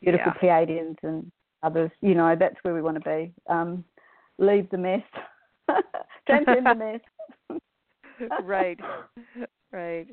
[0.00, 0.64] beautiful Yeah.
[0.66, 1.30] Pleiadians and
[1.62, 1.92] others.
[2.00, 3.32] You know, that's where we want to be.
[3.46, 3.84] Um,
[4.38, 5.02] leave the mess,
[6.26, 7.60] transcend the mess.
[8.42, 8.78] right
[9.72, 10.08] right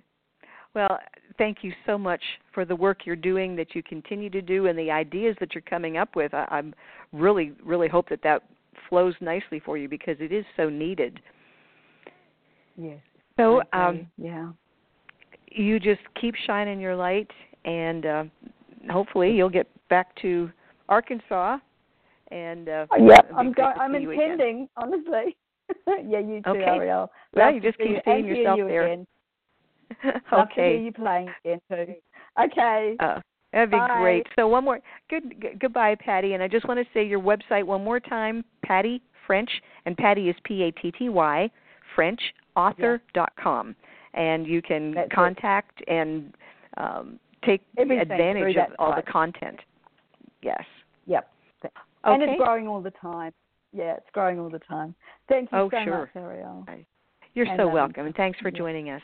[0.76, 1.00] well
[1.38, 2.22] thank you so much
[2.54, 5.62] for the work you're doing that you continue to do and the ideas that you're
[5.62, 6.74] coming up with I, i'm
[7.12, 8.44] really really hope that that
[8.90, 11.20] flows nicely for you because it is so needed
[12.78, 13.00] Yes.
[13.38, 14.50] so um yeah.
[15.50, 17.32] you just keep shining your light
[17.64, 18.24] and uh
[18.92, 20.52] hopefully you'll get back to
[20.90, 21.58] arkansas
[22.32, 23.80] and uh Oh, yeah, I'm great going.
[23.80, 24.24] I'm see you again.
[24.32, 25.38] intending, honestly.
[25.88, 26.64] yeah, you too, Okay.
[26.64, 27.12] Ariel.
[27.34, 28.88] Well, Love you to just see keep seeing yourself you there.
[28.88, 29.08] Again.
[30.32, 31.96] Love to hear okay you playing again too.
[32.42, 32.96] Okay.
[33.00, 33.20] Uh,
[33.54, 34.00] that'd be Bye.
[34.00, 34.28] great.
[34.36, 34.80] So one more
[35.10, 36.34] good g- goodbye, Patty.
[36.34, 39.50] And I just want to say your website one more time, Patty French,
[39.86, 41.50] and Patty is P A T T Y
[41.96, 42.20] French
[42.56, 43.76] author dot com,
[44.14, 45.14] and you can That's it.
[45.14, 46.34] contact and
[46.78, 49.60] um, take Everything advantage of all the content.
[50.42, 50.64] Yes.
[51.08, 51.30] Yep.
[51.64, 51.74] Okay.
[52.04, 53.32] And it's growing all the time.
[53.74, 54.94] Yeah, it's growing all the time.
[55.28, 56.00] Thank you Oh, so sure.
[56.00, 56.66] much, Ariel.
[57.34, 58.58] You're And, so um, welcome, and thanks for yeah.
[58.58, 59.02] joining us.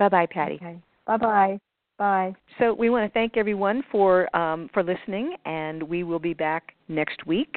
[0.00, 0.54] Bye bye, Patty.
[0.54, 0.78] Okay.
[1.06, 1.60] Bye bye.
[1.98, 2.34] Bye.
[2.58, 6.74] So we want to thank everyone for um, for listening, and we will be back
[6.88, 7.54] next week.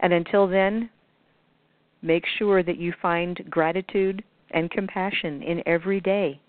[0.00, 0.88] And until then,
[2.00, 6.40] make sure that you find gratitude and compassion in every day.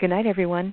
[0.00, 0.72] Good night, everyone.